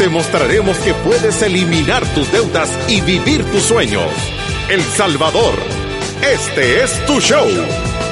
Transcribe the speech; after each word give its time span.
te 0.00 0.08
mostraremos 0.08 0.78
que 0.78 0.94
puedes 0.94 1.42
eliminar 1.42 2.06
tus 2.14 2.32
deudas 2.32 2.70
y 2.88 3.02
vivir 3.02 3.44
tus 3.50 3.64
sueños. 3.64 4.10
El 4.70 4.80
Salvador, 4.82 5.52
este 6.22 6.82
es 6.82 7.04
tu 7.04 7.20
show. 7.20 7.46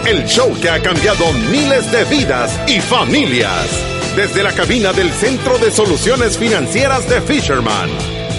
El 0.04 0.26
show 0.26 0.52
que 0.60 0.68
ha 0.68 0.82
cambiado 0.82 1.24
miles 1.50 1.90
de 1.90 2.04
vidas 2.04 2.60
y 2.66 2.78
familias. 2.82 3.66
Desde 4.14 4.42
la 4.42 4.52
cabina 4.52 4.92
del 4.92 5.10
Centro 5.12 5.56
de 5.56 5.70
Soluciones 5.70 6.36
Financieras 6.36 7.08
de 7.08 7.22
Fisherman. 7.22 7.88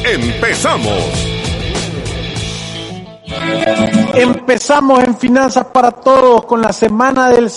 Empezamos. 0.06 1.04
Empezamos 4.14 5.04
en 5.04 5.18
Finanzas 5.18 5.66
para 5.74 5.90
Todos 5.90 6.46
con 6.46 6.62
la 6.62 6.72
semana 6.72 7.32
del 7.32 7.50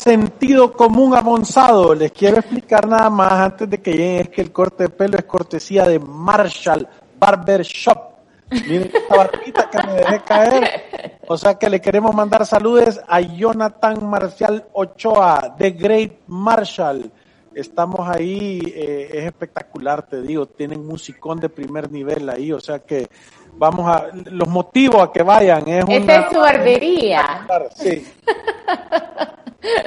sentido 0.43 0.73
común 0.73 1.15
avanzado. 1.15 1.95
Les 1.95 2.11
quiero 2.11 2.39
explicar 2.39 2.89
nada 2.89 3.09
más 3.09 3.33
antes 3.33 3.71
de 3.71 3.81
que 3.81 3.93
lleguen, 3.93 4.23
es 4.23 4.29
que 4.29 4.41
el 4.41 4.51
corte 4.51 4.85
de 4.85 4.89
pelo 4.89 5.17
es 5.17 5.25
cortesía 5.25 5.85
de 5.85 6.01
Marshall 6.01 6.89
Barber 7.17 7.63
Shop. 7.63 8.11
Miren 8.51 8.91
esta 8.93 9.17
barbita 9.17 9.71
que 9.71 9.87
me 9.87 9.93
dejé 9.93 10.21
caer. 10.23 11.21
O 11.29 11.37
sea 11.39 11.55
que 11.55 11.71
le 11.71 11.81
queremos 11.81 12.13
mandar 12.13 12.45
saludos 12.45 13.01
a 13.07 13.21
Jonathan 13.21 14.05
Marcial 14.05 14.65
Ochoa 14.73 15.55
de 15.57 15.71
Great 15.71 16.13
Marshall. 16.27 17.09
Estamos 17.55 18.01
ahí, 18.09 18.61
eh, 18.75 19.11
es 19.13 19.25
espectacular, 19.27 20.03
te 20.03 20.23
digo, 20.23 20.47
tienen 20.47 20.85
musicón 20.85 21.39
de 21.39 21.51
primer 21.51 21.93
nivel 21.93 22.29
ahí, 22.29 22.51
o 22.51 22.59
sea 22.59 22.81
que 22.81 23.07
vamos 23.57 23.87
a, 23.87 24.09
los 24.13 24.49
motivos 24.49 25.03
a 25.03 25.13
que 25.13 25.23
vayan. 25.23 25.69
Es 25.69 25.85
Esta 25.89 26.17
es 26.17 26.33
su 26.33 26.41
barbería. 26.41 27.47
Sí. 27.77 28.05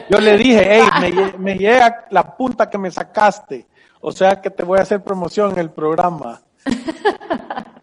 Yo 0.09 0.19
le 0.19 0.37
dije, 0.37 0.65
hey, 0.67 0.83
me, 1.01 1.37
me, 1.37 1.57
llega 1.57 2.05
la 2.09 2.35
punta 2.35 2.69
que 2.69 2.77
me 2.77 2.91
sacaste. 2.91 3.67
O 4.01 4.11
sea 4.11 4.41
que 4.41 4.49
te 4.49 4.63
voy 4.63 4.79
a 4.79 4.83
hacer 4.83 5.01
promoción 5.01 5.53
en 5.53 5.59
el 5.59 5.69
programa. 5.71 6.41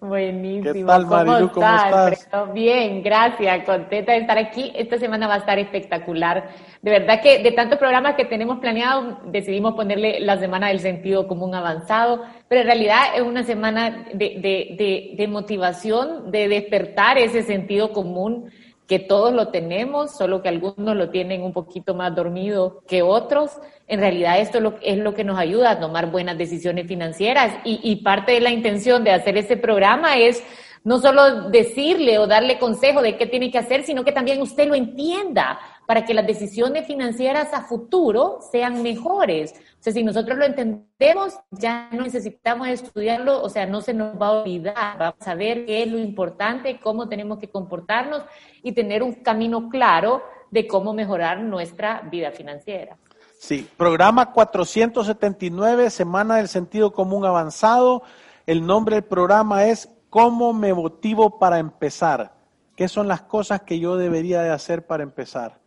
Buenísimo. 0.00 0.72
¿Qué 0.72 0.84
tal, 0.84 1.06
Marilu? 1.06 1.52
¿Cómo, 1.52 1.66
estás? 1.66 2.28
Bien, 2.52 3.04
gracias. 3.04 3.64
Contenta 3.64 4.12
de 4.12 4.18
estar 4.18 4.36
aquí. 4.36 4.72
Esta 4.74 4.98
semana 4.98 5.28
va 5.28 5.34
a 5.34 5.38
estar 5.38 5.60
espectacular. 5.60 6.50
De 6.82 6.90
verdad 6.90 7.20
que 7.22 7.40
de 7.40 7.52
tantos 7.52 7.78
programas 7.78 8.16
que 8.16 8.24
tenemos 8.24 8.58
planeados, 8.58 9.18
decidimos 9.26 9.74
ponerle 9.74 10.18
la 10.18 10.38
semana 10.38 10.68
del 10.68 10.80
sentido 10.80 11.28
común 11.28 11.54
avanzado, 11.54 12.24
pero 12.48 12.62
en 12.62 12.66
realidad 12.66 12.98
es 13.14 13.22
una 13.22 13.44
semana 13.44 14.08
de, 14.12 14.40
de, 14.40 14.76
de, 14.76 15.14
de 15.16 15.28
motivación, 15.28 16.32
de 16.32 16.48
despertar 16.48 17.16
ese 17.16 17.42
sentido 17.42 17.92
común 17.92 18.50
que 18.86 18.98
todos 18.98 19.32
lo 19.32 19.48
tenemos, 19.48 20.16
solo 20.16 20.42
que 20.42 20.48
algunos 20.48 20.96
lo 20.96 21.10
tienen 21.10 21.42
un 21.42 21.52
poquito 21.52 21.94
más 21.94 22.14
dormido 22.14 22.82
que 22.86 23.02
otros. 23.02 23.52
En 23.86 24.00
realidad 24.00 24.40
esto 24.40 24.58
es 24.82 24.98
lo 24.98 25.14
que 25.14 25.24
nos 25.24 25.38
ayuda 25.38 25.70
a 25.70 25.80
tomar 25.80 26.10
buenas 26.10 26.36
decisiones 26.36 26.86
financieras 26.86 27.54
y, 27.64 27.96
parte 27.96 28.32
de 28.32 28.40
la 28.40 28.50
intención 28.50 29.04
de 29.04 29.12
hacer 29.12 29.36
este 29.36 29.56
programa 29.56 30.18
es 30.18 30.42
no 30.84 30.98
solo 30.98 31.48
decirle 31.50 32.18
o 32.18 32.26
darle 32.26 32.58
consejo 32.58 33.02
de 33.02 33.16
qué 33.16 33.26
tiene 33.26 33.50
que 33.52 33.58
hacer, 33.58 33.84
sino 33.84 34.04
que 34.04 34.10
también 34.10 34.42
usted 34.42 34.66
lo 34.66 34.74
entienda 34.74 35.60
para 35.86 36.04
que 36.04 36.14
las 36.14 36.26
decisiones 36.26 36.86
financieras 36.86 37.54
a 37.54 37.62
futuro 37.62 38.40
sean 38.50 38.82
mejores. 38.82 39.54
O 39.82 39.84
sea, 39.84 39.92
si 39.92 40.04
nosotros 40.04 40.38
lo 40.38 40.44
entendemos, 40.44 41.34
ya 41.50 41.88
no 41.90 42.02
necesitamos 42.02 42.68
estudiarlo, 42.68 43.42
o 43.42 43.48
sea, 43.48 43.66
no 43.66 43.80
se 43.80 43.92
nos 43.92 44.14
va 44.14 44.28
a 44.28 44.30
olvidar, 44.42 44.96
vamos 44.96 45.26
a 45.26 45.34
ver 45.34 45.66
qué 45.66 45.82
es 45.82 45.90
lo 45.90 45.98
importante, 45.98 46.78
cómo 46.78 47.08
tenemos 47.08 47.40
que 47.40 47.50
comportarnos 47.50 48.22
y 48.62 48.70
tener 48.70 49.02
un 49.02 49.14
camino 49.14 49.68
claro 49.68 50.22
de 50.52 50.68
cómo 50.68 50.94
mejorar 50.94 51.40
nuestra 51.40 52.02
vida 52.02 52.30
financiera. 52.30 52.96
Sí, 53.40 53.68
programa 53.76 54.30
479, 54.30 55.90
Semana 55.90 56.36
del 56.36 56.46
Sentido 56.46 56.92
Común 56.92 57.24
Avanzado. 57.24 58.04
El 58.46 58.64
nombre 58.64 58.94
del 58.94 59.04
programa 59.04 59.66
es 59.66 59.88
¿Cómo 60.10 60.52
me 60.52 60.72
motivo 60.72 61.40
para 61.40 61.58
empezar? 61.58 62.34
¿Qué 62.76 62.86
son 62.86 63.08
las 63.08 63.22
cosas 63.22 63.62
que 63.62 63.80
yo 63.80 63.96
debería 63.96 64.42
de 64.42 64.50
hacer 64.50 64.86
para 64.86 65.02
empezar? 65.02 65.61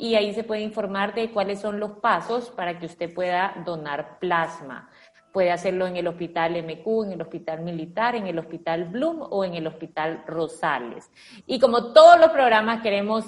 Y 0.00 0.14
ahí 0.14 0.32
se 0.32 0.44
puede 0.44 0.62
informar 0.62 1.14
de 1.14 1.30
cuáles 1.30 1.60
son 1.60 1.78
los 1.78 1.92
pasos 1.98 2.50
para 2.50 2.78
que 2.78 2.86
usted 2.86 3.12
pueda 3.12 3.62
donar 3.64 4.18
plasma. 4.18 4.88
Puede 5.30 5.52
hacerlo 5.52 5.86
en 5.86 5.96
el 5.96 6.08
Hospital 6.08 6.52
MQ, 6.62 7.04
en 7.04 7.12
el 7.12 7.20
Hospital 7.20 7.60
Militar, 7.60 8.16
en 8.16 8.26
el 8.26 8.38
Hospital 8.38 8.86
Bloom 8.86 9.20
o 9.30 9.44
en 9.44 9.54
el 9.54 9.66
Hospital 9.66 10.24
Rosales. 10.26 11.10
Y 11.46 11.60
como 11.60 11.92
todos 11.92 12.18
los 12.18 12.30
programas, 12.30 12.82
queremos 12.82 13.26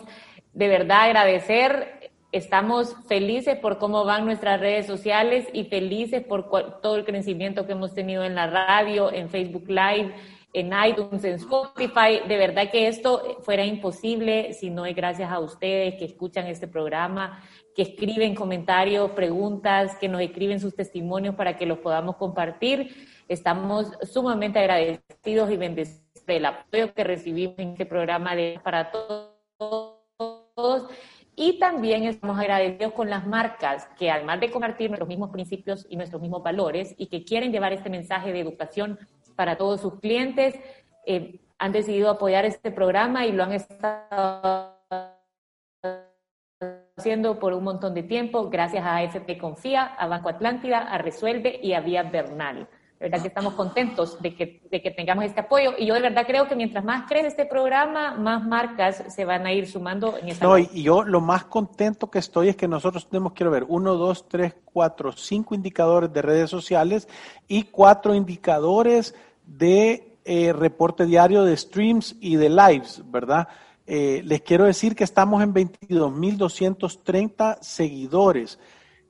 de 0.53 0.69
verdad 0.69 1.03
agradecer 1.03 2.13
Estamos 2.33 2.97
felices 3.09 3.59
por 3.59 3.77
cómo 3.77 4.07
van 4.07 4.25
nuestras 4.25 4.59
redes 4.59 4.87
sociales 4.87 5.47
y 5.53 5.65
felices 5.65 6.25
por 6.25 6.49
todo 6.81 6.97
el 6.97 7.05
crecimiento 7.05 7.67
que 7.67 7.73
hemos 7.73 7.93
tenido 7.93 8.25
en 8.25 8.35
la 8.35 8.47
radio, 8.47 9.13
en 9.13 9.29
Facebook 9.29 9.69
Live, 9.69 10.15
en 10.53 10.73
iTunes, 10.87 11.25
en 11.25 11.35
Spotify. 11.35 12.21
De 12.27 12.37
verdad 12.37 12.71
que 12.71 12.89
esto 12.89 13.39
fuera 13.43 13.65
imposible 13.65 14.53
si 14.53 14.71
no 14.71 14.87
es 14.87 14.95
gracias 14.95 15.31
a 15.31 15.39
ustedes 15.41 15.95
que 15.95 16.05
escuchan 16.05 16.47
este 16.47 16.69
programa, 16.69 17.43
que 17.75 17.83
escriben 17.83 18.35
comentarios, 18.35 19.11
preguntas, 19.13 19.97
que 19.97 20.09
nos 20.09 20.21
escriben 20.21 20.61
sus 20.61 20.75
testimonios 20.75 21.35
para 21.35 21.57
que 21.57 21.67
los 21.67 21.79
podamos 21.79 22.17
compartir. 22.17 23.09
Estamos 23.29 23.93
sumamente 24.03 24.59
agradecidos 24.59 25.51
y 25.51 25.57
bendecidos 25.57 26.27
del 26.27 26.47
apoyo 26.47 26.93
que 26.95 27.05
recibimos 27.05 27.59
en 27.59 27.71
este 27.71 27.87
programa 27.87 28.37
de 28.37 28.61
para 28.63 28.91
todos 28.91 30.87
y 31.35 31.59
también 31.59 32.05
estamos 32.05 32.39
agradecidos 32.39 32.93
con 32.93 33.09
las 33.09 33.27
marcas 33.27 33.89
que 33.99 34.11
además 34.11 34.39
de 34.41 34.51
compartir 34.51 34.91
nuestros 34.91 35.09
mismos 35.09 35.31
principios 35.31 35.87
y 35.89 35.97
nuestros 35.97 36.21
mismos 36.21 36.43
valores 36.43 36.95
y 36.99 37.07
que 37.07 37.25
quieren 37.25 37.53
llevar 37.53 37.73
este 37.73 37.89
mensaje 37.89 38.33
de 38.33 38.41
educación 38.41 38.99
para 39.33 39.57
todos 39.57 39.81
sus 39.81 40.01
clientes, 40.01 40.55
eh, 41.07 41.41
han 41.59 41.73
decidido 41.73 42.11
apoyar 42.11 42.45
este 42.45 42.71
programa 42.71 43.27
y 43.27 43.33
lo 43.33 43.45
han 43.45 43.53
estado 43.53 44.77
haciendo 46.97 47.39
por 47.39 47.53
un 47.53 47.65
montón 47.65 47.95
de 47.95 48.03
tiempo 48.03 48.49
gracias 48.51 48.85
a 48.85 48.97
AFP 48.97 49.39
Confía, 49.39 49.85
a 49.85 50.07
Banco 50.07 50.29
Atlántida, 50.29 50.79
a 50.79 50.99
Resuelve 50.99 51.59
y 51.63 51.73
a 51.73 51.81
Vía 51.81 52.03
Bernal. 52.03 52.69
Verdad 53.03 53.21
que 53.21 53.29
estamos 53.29 53.55
contentos 53.55 54.23
de 54.23 54.37
que, 54.37 54.61
de 54.71 54.81
que 54.81 54.93
tengamos 54.93 55.25
este 55.25 55.41
apoyo 55.41 55.73
y 55.77 55.87
yo 55.87 55.95
de 55.95 56.03
verdad 56.03 56.25
creo 56.25 56.47
que 56.47 56.55
mientras 56.55 56.85
más 56.85 57.09
crece 57.09 57.27
este 57.27 57.47
programa, 57.47 58.15
más 58.15 58.47
marcas 58.47 59.03
se 59.09 59.25
van 59.25 59.45
a 59.45 59.53
ir 59.53 59.67
sumando 59.67 60.17
en 60.17 60.29
esta. 60.29 60.47
No, 60.47 60.57
y 60.57 60.85
yo 60.85 61.03
lo 61.03 61.21
más 61.21 61.47
contento 61.47 62.09
que 62.09 62.21
estoy 62.21 62.51
es 62.51 62.57
que 62.57 62.69
nosotros 62.69 63.09
tenemos, 63.09 63.33
quiero 63.33 63.51
ver, 63.51 63.65
uno, 63.67 63.97
dos, 63.97 64.29
tres, 64.29 64.55
cuatro, 64.65 65.11
cinco 65.11 65.57
indicadores 65.57 66.13
de 66.13 66.23
redes 66.23 66.49
sociales 66.49 67.09
y 67.49 67.65
cuatro 67.65 68.15
indicadores 68.15 69.17
de 69.45 70.17
eh, 70.25 70.53
reporte 70.53 71.05
diario 71.05 71.43
de 71.43 71.57
streams 71.57 72.15
y 72.21 72.37
de 72.37 72.51
lives, 72.51 73.03
¿verdad? 73.07 73.49
Eh, 73.85 74.23
les 74.25 74.43
quiero 74.43 74.65
decir 74.65 74.95
que 74.95 75.03
estamos 75.03 75.43
en 75.43 75.53
22.230 75.53 77.59
seguidores. 77.61 78.61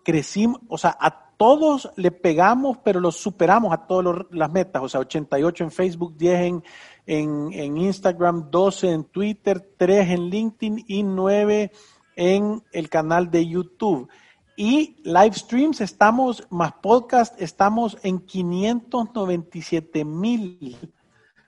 Crecimos, 0.03 0.63
o 0.69 0.79
sea, 0.79 0.97
a 0.99 1.32
todos 1.43 1.91
le 1.97 2.13
pegamos, 2.13 2.79
pero 2.85 3.01
los 3.01 3.17
superamos 3.17 3.73
a 3.73 3.79
todas 3.89 4.27
las 4.31 4.53
metas. 4.53 4.81
O 4.81 4.89
sea, 4.89 5.01
88 5.01 5.65
en 5.65 5.71
Facebook, 5.73 6.17
10 6.17 6.41
en, 6.41 6.65
en, 7.05 7.53
en, 7.53 7.79
Instagram, 7.79 8.49
12 8.49 8.89
en 8.89 9.05
Twitter, 9.07 9.75
3 9.77 10.11
en 10.11 10.31
LinkedIn 10.31 10.85
y 10.87 11.03
9 11.03 11.73
en 12.15 12.63
el 12.71 12.89
canal 12.89 13.29
de 13.29 13.49
YouTube. 13.49 14.09
Y 14.57 14.95
live 15.03 15.33
streams 15.33 15.81
estamos, 15.81 16.47
más 16.49 16.75
podcast, 16.75 17.35
estamos 17.43 17.99
en 18.05 18.21
597 18.21 20.05
mil. 20.05 20.79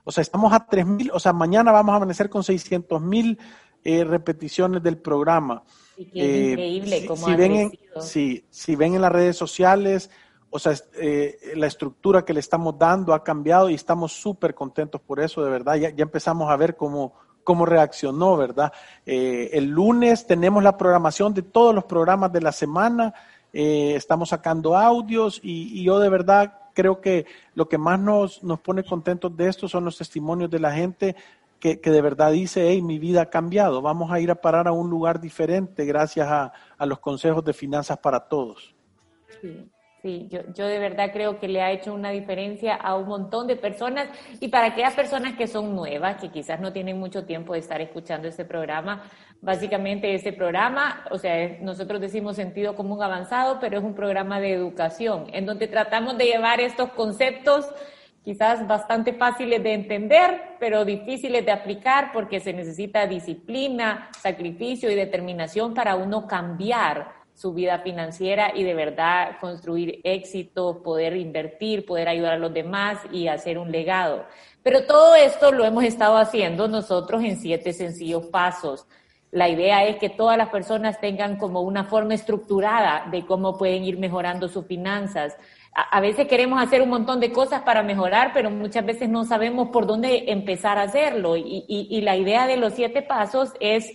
O 0.03 0.11
sea, 0.11 0.23
estamos 0.23 0.53
a 0.53 0.67
3 0.67 0.87
mil, 0.87 1.13
o 1.13 1.21
sea, 1.21 1.33
mañana 1.33 1.71
vamos 1.71 1.93
a 1.93 1.97
amanecer 1.99 2.29
con 2.29 2.43
600 2.43 3.01
mil 3.01 3.39
eh, 3.85 4.03
repeticiones 4.03 4.83
del 4.83 4.99
programa. 4.99 5.63
Y 5.97 6.21
eh, 6.21 6.51
increíble 6.51 7.01
si, 7.01 7.07
cómo 7.07 7.27
si 7.27 7.35
ven 7.37 7.53
en, 7.55 7.79
si, 8.01 8.45
si 8.51 8.77
ven 8.77 8.95
en 8.95 9.03
las 9.03 9.13
redes 9.13 9.37
sociales, 9.37 10.11
o 10.51 10.59
sea, 10.59 10.75
eh, 10.97 11.53
la 11.57 11.67
estructura 11.67 12.25
que 12.25 12.33
le 12.33 12.41
estamos 12.41 12.79
dando 12.79 13.15
ha 13.15 13.23
cambiado 13.23 13.71
y 13.71 13.75
estamos 13.75 14.13
súper 14.13 14.55
contentos 14.55 15.01
por 15.01 15.21
eso, 15.21 15.45
de 15.45 15.51
verdad. 15.51 15.77
Ya, 15.77 15.91
ya 15.91 16.03
empezamos 16.03 16.51
a 16.51 16.57
ver 16.57 16.77
cómo, 16.77 17.15
cómo 17.43 17.67
reaccionó, 17.67 18.37
¿verdad? 18.37 18.73
Eh, 19.07 19.51
el 19.53 19.67
lunes 19.67 20.27
tenemos 20.27 20.63
la 20.63 20.77
programación 20.77 21.35
de 21.35 21.43
todos 21.43 21.75
los 21.75 21.85
programas 21.85 22.33
de 22.33 22.41
la 22.41 22.53
semana, 22.53 23.15
estamos 23.53 24.31
sacando 24.31 24.77
audios 24.77 25.39
y, 25.41 25.79
y, 25.81 25.85
yo 25.85 26.01
de 26.01 26.09
verdad 26.09 26.59
creo 26.75 27.01
que 27.01 27.25
lo 27.55 27.69
que 27.69 27.79
más 27.79 28.01
nos, 28.01 28.43
nos 28.43 28.59
pone 28.59 28.83
contentos 28.85 29.35
de 29.37 29.49
esto 29.49 29.69
son 29.69 29.85
los 29.85 29.97
testimonios 29.97 30.51
de 30.51 30.59
la 30.59 30.73
gente 30.73 31.15
que, 31.59 31.77
de 31.77 32.03
verdad 32.03 32.33
dice, 32.33 32.69
hey, 32.69 32.83
mi 32.83 32.99
vida 32.99 33.23
ha 33.23 33.31
cambiado, 33.31 33.81
vamos 33.81 34.13
a 34.13 34.21
ir 34.21 34.31
a 34.31 34.35
parar 34.35 34.69
a 34.69 34.73
un 34.73 34.91
lugar 34.91 35.21
diferente 35.21 35.85
gracias 35.85 36.29
a, 36.29 36.53
a 36.77 36.87
los 36.87 36.99
consejos 36.99 37.45
de 37.45 37.53
finanzas 37.53 37.99
para 37.99 38.29
todos. 38.29 38.75
Sí. 39.41 39.71
Sí, 40.05 40.29
yo, 40.31 40.41
yo 40.55 40.67
de 40.67 40.79
verdad 40.79 41.13
creo 41.15 41.41
que 41.41 41.49
le 41.49 41.63
ha 41.63 41.73
hecho 41.73 41.95
una 41.95 42.11
diferencia 42.11 42.75
a 42.75 42.95
un 42.95 43.09
montón 43.09 43.47
de 43.47 43.57
personas 43.57 44.07
y 44.39 44.49
para 44.49 44.67
aquellas 44.67 44.93
personas 44.93 45.33
que 45.33 45.47
son 45.47 45.75
nuevas, 45.75 46.21
que 46.21 46.29
quizás 46.29 46.61
no 46.61 46.75
tienen 46.75 46.99
mucho 46.99 47.25
tiempo 47.25 47.55
de 47.55 47.61
estar 47.61 47.81
escuchando 47.81 48.29
este 48.29 48.45
programa, 48.45 49.05
básicamente 49.41 50.15
este 50.15 50.35
programa, 50.35 51.07
o 51.11 51.17
sea, 51.17 51.57
nosotros 51.63 52.03
decimos 52.03 52.37
sentido 52.37 52.75
común 52.75 53.03
avanzado, 53.03 53.59
pero 53.59 53.79
es 53.79 53.83
un 53.83 53.95
programa 53.95 54.41
de 54.41 54.53
educación 54.53 55.25
en 55.33 55.47
donde 55.47 55.69
tratamos 55.69 56.19
de 56.19 56.27
llevar 56.27 56.61
estos 56.61 56.91
conceptos 56.91 57.67
quizás 58.25 58.67
bastante 58.67 59.13
fáciles 59.13 59.63
de 59.63 59.75
entender, 59.75 60.57
pero 60.59 60.85
difíciles 60.85 61.45
de 61.45 61.53
aplicar 61.53 62.11
porque 62.13 62.41
se 62.41 62.53
necesita 62.53 63.07
disciplina, 63.07 64.11
sacrificio 64.19 64.91
y 64.91 64.95
determinación 64.95 65.75
para 65.75 65.95
uno 65.95 66.27
cambiar 66.27 67.13
su 67.35 67.53
vida 67.53 67.81
financiera 67.81 68.53
y 68.55 68.63
de 68.63 68.75
verdad 68.75 69.37
construir 69.41 70.01
éxito, 70.05 70.83
poder 70.83 71.17
invertir, 71.17 71.85
poder 71.85 72.09
ayudar 72.09 72.35
a 72.35 72.39
los 72.39 72.55
demás 72.55 72.99
y 73.13 73.29
hacer 73.29 73.59
un 73.59 73.71
legado. 73.71 74.25
Pero 74.63 74.87
todo 74.87 75.15
esto 75.17 75.53
lo 75.53 75.65
hemos 75.65 75.85
estado 75.85 76.17
haciendo 76.17 76.69
nosotros 76.69 77.23
en 77.23 77.37
siete 77.37 77.73
sencillos 77.73 78.27
pasos. 78.27 78.87
La 79.33 79.49
idea 79.49 79.85
es 79.85 79.97
que 79.97 80.09
todas 80.09 80.39
las 80.39 80.49
personas 80.51 81.01
tengan 81.01 81.37
como 81.37 81.63
una 81.63 81.85
forma 81.85 82.15
estructurada 82.15 83.09
de 83.11 83.27
cómo 83.27 83.59
pueden 83.59 83.83
ir 83.83 83.99
mejorando 83.99 84.49
sus 84.49 84.65
finanzas. 84.65 85.37
A, 85.75 86.01
veces 86.01 86.29
queremos 86.29 86.63
hacer 86.63 86.83
un 86.83 86.89
montón 86.89 87.19
de 87.19 87.33
cosas 87.33 87.63
para 87.63 87.83
mejorar, 87.83 88.31
pero 88.33 88.49
muchas 88.51 88.87
veces 88.87 89.09
no 89.09 89.25
sabemos 89.25 89.71
por 89.71 89.87
dónde 89.87 90.31
empezar 90.31 90.79
a 90.79 90.83
hacerlo. 90.83 91.37
Y, 91.37 91.65
y, 91.67 91.89
y 91.91 92.01
la 92.03 92.17
idea 92.17 92.47
de 92.47 92.57
los 92.57 92.75
siete 92.75 93.03
pasos 93.03 93.53
es 93.59 93.91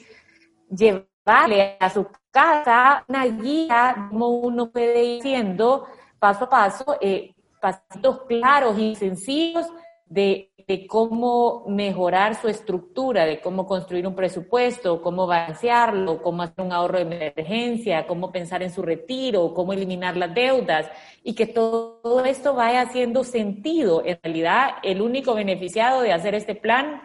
llevar 0.70 1.10
Vale, 1.30 1.78
a 1.80 1.92
su 1.92 2.08
casa 2.32 3.06
una 3.08 3.24
guía 3.28 4.08
como 4.10 4.30
uno 4.30 4.72
puede 4.72 5.04
ir 5.04 5.20
haciendo 5.20 5.86
paso 6.18 6.46
a 6.46 6.50
paso, 6.50 6.98
eh, 7.00 7.36
pasitos 7.62 8.22
claros 8.28 8.80
y 8.80 8.96
sencillos 8.96 9.68
de, 10.08 10.49
de, 10.70 10.86
cómo 10.86 11.66
mejorar 11.68 12.40
su 12.40 12.48
estructura, 12.48 13.26
de 13.26 13.42
cómo 13.42 13.66
construir 13.66 14.06
un 14.06 14.16
presupuesto, 14.16 15.02
cómo 15.02 15.26
balancearlo, 15.26 16.22
cómo 16.22 16.44
hacer 16.44 16.64
un 16.64 16.72
ahorro 16.72 17.00
de 17.00 17.06
emergencia, 17.06 18.06
cómo 18.06 18.32
pensar 18.32 18.62
en 18.62 18.72
su 18.72 18.84
retiro, 18.84 19.54
cómo 19.56 19.74
eliminar 19.74 20.16
las 20.16 20.32
deudas 20.34 20.88
y 21.24 21.34
que 21.34 21.48
todo, 21.48 22.00
todo 22.04 22.24
esto 22.24 22.54
vaya 22.54 22.82
haciendo 22.82 23.24
sentido. 23.24 24.04
En 24.06 24.20
realidad, 24.22 24.76
el 24.84 25.02
único 25.02 25.34
beneficiado 25.34 26.02
de 26.02 26.14
hacer 26.14 26.36
este 26.36 26.54
plan 26.54 27.02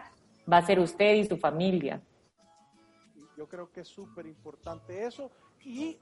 va 0.51 0.57
a 0.57 0.65
ser 0.65 0.79
usted 0.79 1.15
y 1.15 1.25
su 1.25 1.37
familia. 1.37 1.99
Yo 3.35 3.47
creo 3.47 3.71
que 3.71 3.81
es 3.81 3.87
súper 3.87 4.27
importante 4.27 5.05
eso 5.07 5.31
y 5.63 5.97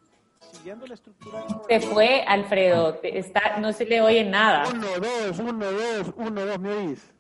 siguiendo 0.52 0.86
la 0.86 0.96
estructura. 0.96 1.46
Se 1.70 1.80
fue, 1.80 2.24
Alfredo, 2.24 3.00
está, 3.04 3.58
no 3.60 3.72
se 3.72 3.86
le 3.86 4.02
oye 4.02 4.26
nada. 4.26 4.66
Uno, 4.70 4.88
dos, 5.00 5.40
uno, 5.40 5.72
dos, 5.72 6.14
uno, 6.18 6.46
dos, 6.46 6.60
¿me 6.60 6.70
oís? 6.74 7.13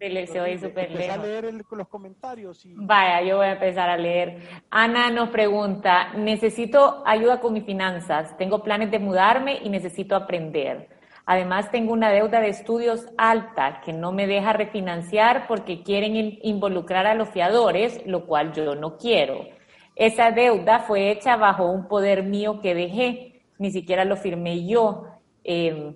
Se, 0.00 0.08
le, 0.08 0.26
se 0.26 0.40
oye 0.40 0.58
súper 0.58 0.90
lejos. 0.92 1.14
a 1.14 1.18
leer 1.18 1.44
el, 1.44 1.62
los 1.72 1.88
comentarios. 1.88 2.64
Y... 2.64 2.72
Vaya, 2.74 3.20
yo 3.20 3.36
voy 3.36 3.48
a 3.48 3.52
empezar 3.52 3.90
a 3.90 3.98
leer. 3.98 4.38
Ana 4.70 5.10
nos 5.10 5.28
pregunta, 5.28 6.14
necesito 6.14 7.02
ayuda 7.04 7.38
con 7.38 7.52
mis 7.52 7.66
finanzas, 7.66 8.34
tengo 8.38 8.62
planes 8.62 8.90
de 8.90 8.98
mudarme 8.98 9.60
y 9.62 9.68
necesito 9.68 10.16
aprender. 10.16 10.88
Además, 11.26 11.70
tengo 11.70 11.92
una 11.92 12.08
deuda 12.08 12.40
de 12.40 12.48
estudios 12.48 13.08
alta 13.18 13.82
que 13.84 13.92
no 13.92 14.10
me 14.10 14.26
deja 14.26 14.54
refinanciar 14.54 15.46
porque 15.46 15.82
quieren 15.82 16.38
involucrar 16.44 17.06
a 17.06 17.14
los 17.14 17.28
fiadores, 17.28 18.00
lo 18.06 18.24
cual 18.24 18.54
yo 18.54 18.74
no 18.74 18.96
quiero. 18.96 19.48
Esa 19.96 20.30
deuda 20.30 20.78
fue 20.78 21.10
hecha 21.10 21.36
bajo 21.36 21.66
un 21.66 21.88
poder 21.88 22.22
mío 22.22 22.62
que 22.62 22.74
dejé, 22.74 23.42
ni 23.58 23.70
siquiera 23.70 24.06
lo 24.06 24.16
firmé 24.16 24.66
yo. 24.66 25.04
Eh, 25.44 25.94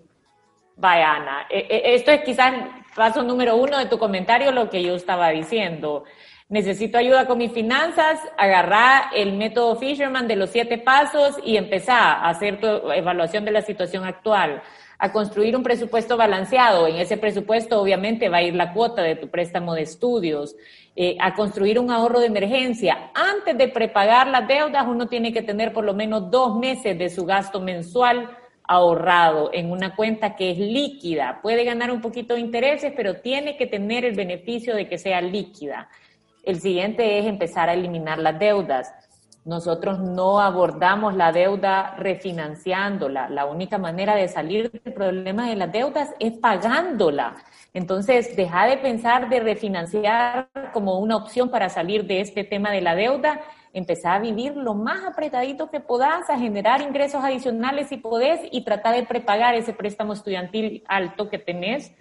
vaya, 0.77 1.15
Ana, 1.15 1.47
e, 1.49 1.61
e, 1.71 1.95
esto 1.95 2.11
es 2.11 2.21
quizás 2.21 2.53
paso 2.95 3.23
número 3.23 3.57
uno 3.57 3.79
de 3.79 3.87
tu 3.87 3.99
comentario, 3.99 4.53
lo 4.53 4.71
que 4.71 4.83
yo 4.83 4.95
estaba 4.95 5.31
diciendo. 5.31 6.05
Necesito 6.49 6.99
ayuda 6.99 7.27
con 7.27 7.39
mis 7.39 7.53
finanzas, 7.53 8.21
agarrar 8.37 9.05
el 9.15 9.33
método 9.33 9.77
Fisherman 9.77 10.29
de 10.29 10.37
los 10.37 10.51
siete 10.51 10.79
pasos 10.79 11.37
y 11.43 11.57
empezar 11.57 12.01
a 12.01 12.29
hacer 12.29 12.61
tu 12.61 12.67
evaluación 12.93 13.45
de 13.45 13.51
la 13.51 13.63
situación 13.63 14.05
actual 14.05 14.63
a 14.99 15.13
construir 15.13 15.57
un 15.57 15.63
presupuesto 15.63 16.17
balanceado. 16.17 16.87
En 16.87 16.97
ese 16.97 17.17
presupuesto 17.17 17.81
obviamente 17.81 18.29
va 18.29 18.39
a 18.39 18.43
ir 18.43 18.55
la 18.55 18.73
cuota 18.73 19.03
de 19.03 19.17
tu 19.17 19.29
préstamo 19.29 19.75
de 19.75 19.83
estudios, 19.83 20.55
eh, 20.97 21.17
a 21.21 21.35
construir 21.35 21.79
un 21.79 21.91
ahorro 21.91 22.21
de 22.21 22.27
emergencia. 22.27 23.11
Antes 23.15 23.59
de 23.59 23.69
prepagar 23.69 24.29
las 24.29 24.47
deudas, 24.47 24.85
uno 24.87 25.09
tiene 25.09 25.33
que 25.33 25.43
tener 25.43 25.73
por 25.73 25.85
lo 25.85 25.95
menos 25.95 26.31
dos 26.31 26.57
meses 26.57 26.97
de 26.99 27.11
su 27.11 27.25
gasto 27.25 27.61
mensual 27.61 28.31
ahorrado 28.67 29.51
en 29.53 29.71
una 29.71 29.95
cuenta 29.95 30.37
que 30.37 30.51
es 30.51 30.59
líquida. 30.59 31.41
Puede 31.43 31.65
ganar 31.65 31.91
un 31.91 32.01
poquito 32.01 32.35
de 32.35 32.41
intereses, 32.41 32.93
pero 32.97 33.17
tiene 33.17 33.57
que 33.57 33.67
tener 33.67 34.05
el 34.05 34.17
beneficio 34.17 34.75
de 34.75 34.89
que 34.89 34.99
sea 34.99 35.21
líquida. 35.21 35.89
El 36.43 36.61
siguiente 36.61 37.19
es 37.19 37.27
empezar 37.27 37.69
a 37.69 37.75
eliminar 37.75 38.19
las 38.19 38.39
deudas. 38.39 38.93
Nosotros 39.45 39.99
no 39.99 40.41
abordamos 40.41 41.15
la 41.15 41.31
deuda 41.31 41.97
refinanciándola. 41.99 43.29
La 43.29 43.45
única 43.45 43.77
manera 43.77 44.15
de 44.15 44.29
salir 44.29 44.71
del 44.71 44.95
problema 44.95 45.49
de 45.49 45.57
las 45.57 45.71
deudas 45.71 46.15
es 46.19 46.33
pagándola. 46.33 47.37
Entonces, 47.75 48.37
deja 48.37 48.67
de 48.67 48.79
pensar 48.79 49.29
de 49.29 49.41
refinanciar 49.41 50.49
como 50.73 50.99
una 50.99 51.17
opción 51.17 51.51
para 51.51 51.69
salir 51.69 52.07
de 52.07 52.21
este 52.21 52.45
tema 52.45 52.71
de 52.71 52.81
la 52.81 52.95
deuda. 52.95 53.41
Empezar 53.75 54.17
a 54.17 54.19
vivir 54.21 54.57
lo 54.57 54.73
más 54.73 55.05
apretadito 55.05 55.69
que 55.71 55.81
puedas, 55.81 56.31
a 56.31 56.39
generar 56.39 56.81
ingresos 56.81 57.23
adicionales 57.23 57.89
si 57.89 57.99
podés 57.99 58.41
y 58.51 58.65
tratar 58.65 58.95
de 58.95 59.03
prepagar 59.03 59.55
ese 59.55 59.75
préstamo 59.75 60.15
estudiantil 60.15 60.83
alto 60.89 61.29
que 61.29 61.39
tenés 61.39 61.93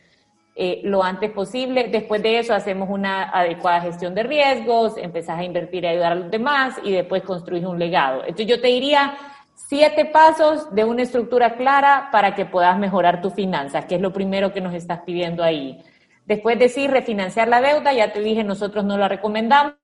eh, 0.56 0.82
lo 0.84 1.04
antes 1.04 1.32
posible. 1.32 1.88
Después 1.88 2.22
de 2.22 2.38
eso 2.38 2.54
hacemos 2.54 2.90
una 2.90 3.24
adecuada 3.32 3.82
gestión 3.82 4.14
de 4.14 4.24
riesgos, 4.24 4.98
empezás 4.98 5.40
a 5.40 5.44
invertir 5.44 5.84
y 5.84 5.88
ayudar 5.88 6.12
a 6.12 6.16
los 6.16 6.32
demás 6.32 6.80
y 6.84 6.92
después 6.92 7.24
construís 7.24 7.66
un 7.66 7.80
legado. 7.80 8.22
Entonces 8.22 8.46
yo 8.46 8.62
te 8.62 8.68
diría 8.68 9.16
siete 9.56 10.06
pasos 10.06 10.74
de 10.74 10.84
una 10.84 11.02
estructura 11.02 11.56
clara 11.56 12.10
para 12.12 12.36
que 12.36 12.46
puedas 12.46 12.78
mejorar 12.78 13.22
tus 13.22 13.34
finanzas, 13.34 13.86
que 13.86 13.96
es 13.96 14.02
lo 14.02 14.14
primero 14.14 14.54
que 14.54 14.62
nos 14.62 14.76
estás 14.76 15.02
pidiendo 15.02 15.44
ahí. 15.44 15.84
Después 16.26 16.58
decir 16.60 16.92
refinanciar 16.92 17.48
la 17.48 17.60
deuda, 17.60 17.92
ya 17.92 18.14
te 18.14 18.20
dije, 18.20 18.44
nosotros 18.44 18.86
no 18.86 18.98
la 18.98 19.08
recomendamos. 19.08 19.76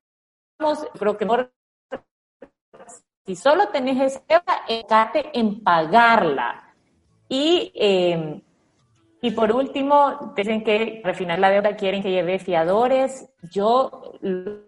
Creo 0.98 1.16
que 1.16 1.24
si 3.30 3.36
solo 3.36 3.68
tenés 3.68 4.00
esa 4.00 4.22
deuda, 4.28 4.64
enfócate 4.66 5.38
en 5.38 5.62
pagarla. 5.62 6.74
Y 7.28 7.70
eh, 7.76 8.42
y 9.22 9.30
por 9.32 9.52
último, 9.52 10.32
dicen 10.34 10.64
que 10.64 11.00
refinar 11.04 11.38
la 11.38 11.50
deuda 11.50 11.76
quieren 11.76 12.02
que 12.02 12.10
lleve 12.10 12.38
fiadores. 12.38 13.28
Yo 13.52 14.18
lo 14.22 14.62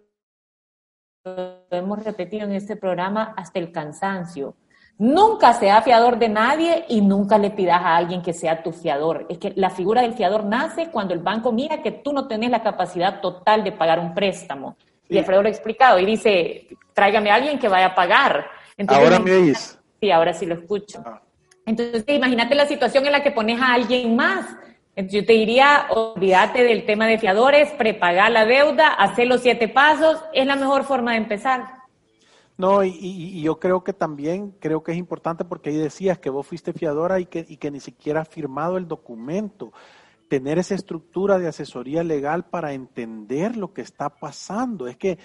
hemos 1.71 2.05
repetido 2.05 2.45
en 2.45 2.53
este 2.53 2.77
programa 2.77 3.35
hasta 3.37 3.59
el 3.59 3.73
cansancio. 3.73 4.55
Nunca 4.99 5.55
sea 5.55 5.81
fiador 5.83 6.19
de 6.19 6.29
nadie 6.29 6.85
y 6.89 7.01
nunca 7.01 7.39
le 7.39 7.51
pidas 7.51 7.81
a 7.81 7.97
alguien 7.97 8.23
que 8.23 8.35
sea 8.35 8.63
tu 8.63 8.73
fiador. 8.73 9.27
Es 9.29 9.39
que 9.39 9.53
la 9.57 9.71
figura 9.71 10.03
del 10.03 10.13
fiador 10.13 10.45
nace 10.45 10.91
cuando 10.91 11.15
el 11.15 11.21
banco 11.21 11.51
mira 11.51 11.83
que 11.83 11.91
tú 11.91 12.13
no 12.13 12.29
tenés 12.29 12.51
la 12.51 12.63
capacidad 12.63 13.21
total 13.21 13.65
de 13.65 13.73
pagar 13.73 13.99
un 13.99 14.15
préstamo. 14.15 14.77
Y 15.09 15.19
Alfredo 15.19 15.43
lo 15.43 15.49
ha 15.49 15.51
explicado 15.51 15.99
y 15.99 16.07
dice, 16.07 16.69
tráigame 16.95 17.31
a 17.31 17.35
alguien 17.35 17.59
que 17.59 17.69
vaya 17.69 17.87
a 17.87 17.95
pagar. 17.95 18.47
ahora 18.89 19.19
me 19.19 19.31
dices. 19.33 19.79
Sí, 20.01 20.11
ahora 20.11 20.33
sí 20.33 20.47
lo 20.47 20.55
escucho. 20.55 21.03
Ah. 21.05 21.23
Entonces, 21.65 22.05
imagínate 22.09 22.55
la 22.55 22.67
situación 22.67 23.07
en 23.07 23.13
la 23.13 23.23
que 23.23 23.31
pones 23.31 23.61
a 23.61 23.75
alguien 23.75 24.17
más. 24.17 24.47
Entonces, 24.95 25.21
yo 25.21 25.27
te 25.27 25.33
diría, 25.35 25.87
olvídate 25.91 26.65
del 26.65 26.85
tema 26.85 27.07
de 27.07 27.19
fiadores, 27.19 27.71
prepagar 27.73 28.31
la 28.33 28.45
deuda, 28.45 28.89
hacer 28.89 29.27
los 29.27 29.41
siete 29.41 29.69
pasos, 29.69 30.19
es 30.33 30.47
la 30.47 30.57
mejor 30.57 30.85
forma 30.85 31.13
de 31.13 31.19
empezar. 31.19 31.83
No, 32.59 32.85
y, 32.85 33.41
yo 33.41 33.59
creo 33.59 33.83
que 33.83 33.93
también, 33.93 34.53
creo 34.61 34.83
que 34.83 34.93
es 34.93 34.99
importante 34.99 35.45
porque 35.45 35.71
ahí 35.71 35.77
decías 35.77 36.19
que 36.19 36.31
vos 36.31 36.47
fuiste 36.47 36.73
fiadora 36.73 37.19
y 37.21 37.27
que, 37.27 37.47
y 37.49 37.57
que 37.57 37.71
ni 37.71 37.81
siquiera 37.81 38.21
has 38.21 38.29
firmado 38.29 38.77
el 38.77 38.87
documento. 38.87 39.73
Tener 40.33 40.59
esa 40.59 40.75
estructura 40.75 41.39
de 41.39 41.47
asesoría 41.47 42.03
legal 42.03 42.47
para 42.47 42.73
entender 42.73 43.59
lo 43.59 43.75
que 43.75 43.83
está 43.83 44.09
pasando. 44.09 44.87
Es 44.87 44.97
que, 44.97 45.19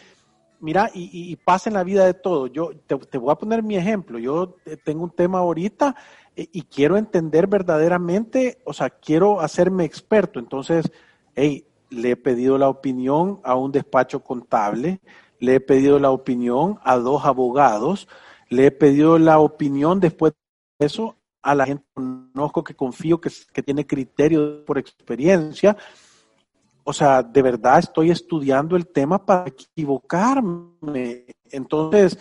mira, 0.59 0.91
y, 0.93 1.33
pasa 1.37 1.69
en 1.69 1.75
la 1.75 1.85
vida 1.85 2.05
de 2.05 2.13
todo. 2.13 2.47
Yo 2.47 2.71
te, 2.85 3.17
voy 3.17 3.31
a 3.31 3.37
poner 3.37 3.63
mi 3.63 3.77
ejemplo. 3.77 4.19
Yo 4.19 4.57
tengo 4.83 5.05
un 5.05 5.11
tema 5.11 5.39
ahorita 5.39 5.95
eh, 6.35 6.49
y 6.51 6.63
quiero 6.63 6.97
entender 6.97 7.47
verdaderamente, 7.47 8.57
o 8.65 8.73
sea, 8.73 8.89
quiero 8.89 9.39
hacerme 9.39 9.85
experto. 9.85 10.39
Entonces, 10.39 10.91
hey, 11.35 11.65
le 11.89 12.11
he 12.11 12.17
pedido 12.17 12.57
la 12.57 12.67
opinión 12.67 13.39
a 13.45 13.55
un 13.55 13.71
despacho 13.71 14.21
contable 14.21 14.99
le 15.39 15.55
he 15.55 15.59
pedido 15.59 15.99
la 15.99 16.11
opinión 16.11 16.79
a 16.83 16.97
dos 16.97 17.25
abogados, 17.25 18.07
le 18.49 18.67
he 18.67 18.71
pedido 18.71 19.19
la 19.19 19.39
opinión 19.39 19.99
después 19.99 20.33
de 20.79 20.85
eso 20.87 21.16
a 21.47 21.55
la 21.55 21.65
gente 21.65 21.85
que 21.85 21.93
conozco, 21.93 22.61
que 22.61 22.75
confío, 22.75 23.21
que, 23.21 23.63
tiene 23.63 23.87
criterio 23.87 24.65
por 24.65 24.77
experiencia. 24.77 25.77
O 26.83 26.91
sea, 26.91 27.23
de 27.23 27.41
verdad 27.41 27.79
estoy 27.79 28.11
estudiando 28.11 28.75
el 28.75 28.87
tema 28.87 29.25
para 29.25 29.47
equivocarme. 29.47 31.25
Entonces, 31.49 32.19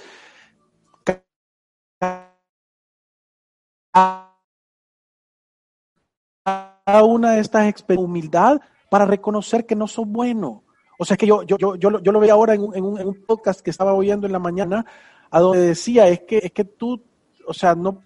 cada 6.85 7.05
una 7.05 7.33
de 7.33 7.41
estas 7.41 7.69
experiencias, 7.69 8.09
humildad 8.09 8.61
para 8.89 9.07
reconocer 9.07 9.67
que 9.67 9.75
no 9.75 9.89
soy 9.89 10.05
bueno, 10.07 10.63
o 10.99 11.05
sea, 11.05 11.17
que 11.17 11.27
yo, 11.27 11.43
yo, 11.43 11.59
yo, 11.59 11.77
yo, 11.77 11.91
lo 11.91 12.21
veía 12.21 12.35
ahora 12.35 12.55
en 12.55 12.63
un, 12.63 12.77
en, 12.77 12.85
un, 12.85 13.25
podcast 13.27 13.61
que 13.61 13.71
estaba 13.71 13.93
oyendo 13.93 14.27
en 14.27 14.33
la 14.33 14.39
mañana, 14.39 14.87
a 15.31 15.41
donde 15.41 15.67
decía, 15.67 16.09
es 16.09 16.21
que, 16.21 16.39
es 16.39 16.53
que 16.53 16.65
tú, 16.65 17.03
o 17.47 17.53
sea, 17.53 17.75
no, 17.75 18.01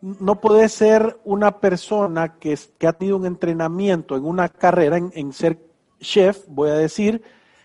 no 0.00 0.40
puedes 0.40 0.72
ser 0.72 1.18
una 1.24 1.58
persona 1.58 2.38
que, 2.38 2.58
que 2.78 2.86
ha 2.86 2.92
tenido 2.92 3.16
un 3.16 3.26
entrenamiento 3.26 4.16
en 4.16 4.24
una 4.24 4.48
carrera, 4.48 4.96
en, 4.96 5.10
en 5.14 5.32
ser 5.32 5.58
chef, 6.00 6.44
voy 6.48 6.70
a 6.70 6.74
decir, 6.74 7.22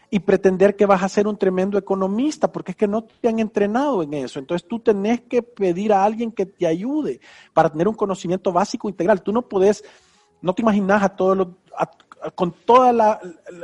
y 0.09 0.19
pretender 0.19 0.75
que 0.75 0.85
vas 0.85 1.03
a 1.03 1.09
ser 1.09 1.27
un 1.27 1.37
tremendo 1.37 1.77
economista, 1.77 2.51
porque 2.51 2.71
es 2.71 2.77
que 2.77 2.87
no 2.87 3.03
te 3.03 3.27
han 3.27 3.39
entrenado 3.39 4.03
en 4.03 4.13
eso. 4.13 4.39
Entonces 4.39 4.67
tú 4.67 4.79
tenés 4.79 5.21
que 5.21 5.41
pedir 5.41 5.93
a 5.93 6.03
alguien 6.03 6.31
que 6.31 6.45
te 6.45 6.67
ayude 6.67 7.19
para 7.53 7.69
tener 7.69 7.87
un 7.87 7.95
conocimiento 7.95 8.51
básico 8.51 8.87
integral. 8.87 9.21
Tú 9.21 9.31
no 9.31 9.41
puedes, 9.41 9.83
no 10.41 10.53
te 10.53 10.61
imaginas 10.61 11.03
a 11.03 11.09
todos 11.09 11.37
los, 11.37 11.47
con 12.33 12.53
toda 12.65 12.91
la, 12.93 13.19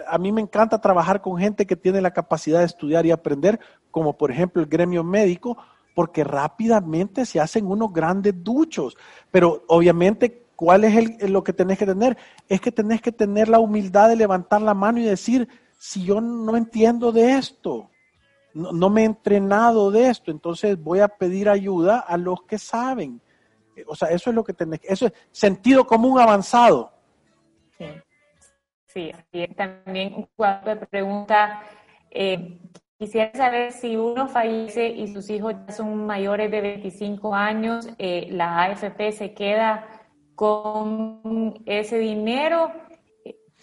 a 0.07 0.17
mí 0.17 0.31
me 0.31 0.41
encanta 0.41 0.81
trabajar 0.81 1.21
con 1.21 1.37
gente 1.37 1.65
que 1.65 1.75
tiene 1.75 2.01
la 2.01 2.11
capacidad 2.11 2.59
de 2.59 2.65
estudiar 2.65 3.05
y 3.05 3.11
aprender, 3.11 3.59
como 3.89 4.17
por 4.17 4.31
ejemplo 4.31 4.61
el 4.61 4.67
gremio 4.67 5.03
médico, 5.03 5.57
porque 6.01 6.23
rápidamente 6.23 7.27
se 7.27 7.39
hacen 7.39 7.67
unos 7.67 7.93
grandes 7.93 8.33
duchos. 8.43 8.97
Pero 9.29 9.63
obviamente, 9.67 10.47
¿cuál 10.55 10.83
es 10.83 10.95
el, 10.95 11.31
lo 11.31 11.43
que 11.43 11.53
tenés 11.53 11.77
que 11.77 11.85
tener? 11.85 12.17
Es 12.49 12.59
que 12.59 12.71
tenés 12.71 13.03
que 13.03 13.11
tener 13.11 13.47
la 13.47 13.59
humildad 13.59 14.09
de 14.09 14.15
levantar 14.15 14.63
la 14.63 14.73
mano 14.73 14.97
y 14.97 15.03
decir, 15.03 15.47
si 15.77 16.03
yo 16.03 16.19
no 16.19 16.57
entiendo 16.57 17.11
de 17.11 17.37
esto, 17.37 17.91
no, 18.55 18.89
me 18.89 19.03
he 19.03 19.05
entrenado 19.05 19.91
de 19.91 20.07
esto, 20.07 20.31
entonces 20.31 20.75
voy 20.81 21.01
a 21.01 21.07
pedir 21.07 21.47
ayuda 21.47 21.99
a 21.99 22.17
los 22.17 22.41
que 22.45 22.57
saben. 22.57 23.21
O 23.85 23.95
sea, 23.95 24.07
eso 24.07 24.31
es 24.31 24.35
lo 24.35 24.43
que 24.43 24.53
tenés, 24.53 24.79
eso 24.81 25.05
es 25.05 25.13
sentido 25.29 25.85
común 25.85 26.19
avanzado. 26.19 26.91
Sí. 27.77 27.85
Sí, 28.87 29.11
también 29.55 30.27
cuando 30.35 30.79
pregunta, 30.79 31.61
eh, 32.09 32.57
quisiera 33.01 33.31
saber 33.33 33.71
si 33.71 33.95
uno 33.95 34.27
fallece 34.27 34.85
y 34.85 35.07
sus 35.07 35.27
hijos 35.31 35.55
ya 35.65 35.73
son 35.73 36.05
mayores 36.05 36.51
de 36.51 36.61
25 36.61 37.33
años, 37.33 37.89
eh, 37.97 38.27
¿la 38.29 38.61
AFP 38.61 39.11
se 39.11 39.33
queda 39.33 39.87
con 40.35 41.63
ese 41.65 41.97
dinero? 41.97 42.71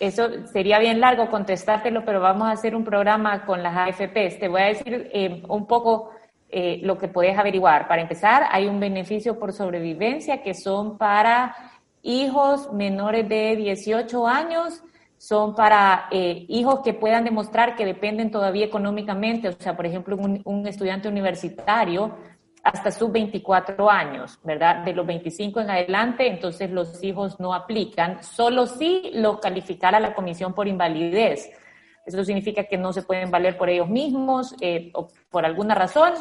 Eso 0.01 0.45
sería 0.47 0.81
bien 0.81 0.99
largo 0.99 1.31
contestártelo, 1.31 2.05
pero 2.05 2.19
vamos 2.19 2.49
a 2.49 2.51
hacer 2.51 2.75
un 2.75 2.83
programa 2.83 3.47
con 3.47 3.63
las 3.63 3.77
AFPs. 3.77 4.41
Te 4.41 4.49
voy 4.49 4.61
a 4.61 4.67
decir 4.67 5.09
eh, 5.13 5.41
un 5.49 5.69
poco 5.69 6.11
lo 6.51 6.97
que 6.97 7.09
puedes 7.09 7.39
averiguar. 7.39 7.87
Para 7.87 8.01
empezar, 8.01 8.45
hay 8.51 8.67
un 8.67 8.81
beneficio 8.81 9.39
por 9.39 9.53
sobrevivencia 9.53 10.43
que 10.43 10.55
son 10.55 10.97
para 10.97 11.55
hijos 12.03 12.73
menores 12.73 13.29
de 13.29 13.55
18 13.55 14.27
años 14.27 14.83
son 15.19 15.55
para 15.55 16.07
eh, 16.13 16.47
hijos 16.49 16.81
que 16.85 16.95
puedan 16.95 17.25
demostrar 17.25 17.75
que 17.75 17.85
dependen 17.85 18.31
todavía 18.31 18.65
económicamente, 18.65 19.49
o 19.49 19.53
sea, 19.53 19.77
por 19.77 19.85
ejemplo, 19.85 20.17
un, 20.17 20.67
estudiante 20.67 21.09
universitario 21.09 22.17
hasta 22.63 22.91
sus 22.93 23.11
24 23.11 23.91
años, 23.91 24.39
¿verdad? 24.45 24.85
De 24.85 24.93
los 24.93 25.07
25 25.07 25.61
en 25.61 25.71
adelante, 25.71 26.29
entonces 26.29 26.71
los 26.71 27.03
hijos 27.03 27.41
no 27.41 27.53
aplican, 27.53 28.23
solo 28.23 28.67
si 28.67 29.11
lo 29.15 29.41
calificara 29.41 29.99
la 29.99 30.15
comisión 30.15 30.55
por 30.55 30.69
invalidez. 30.69 31.51
Eso 32.07 32.25
significa 32.25 32.65
que 32.65 32.79
no 32.79 32.93
se 32.93 33.03
pueden 33.03 33.31
valer 33.31 33.59
por 33.59 33.69
ellos 33.69 33.89
mismos 33.89 34.55
eh, 34.61 34.91
o 34.95 35.09
por 35.31 35.45
alguna 35.45 35.75
razón, 35.75 36.13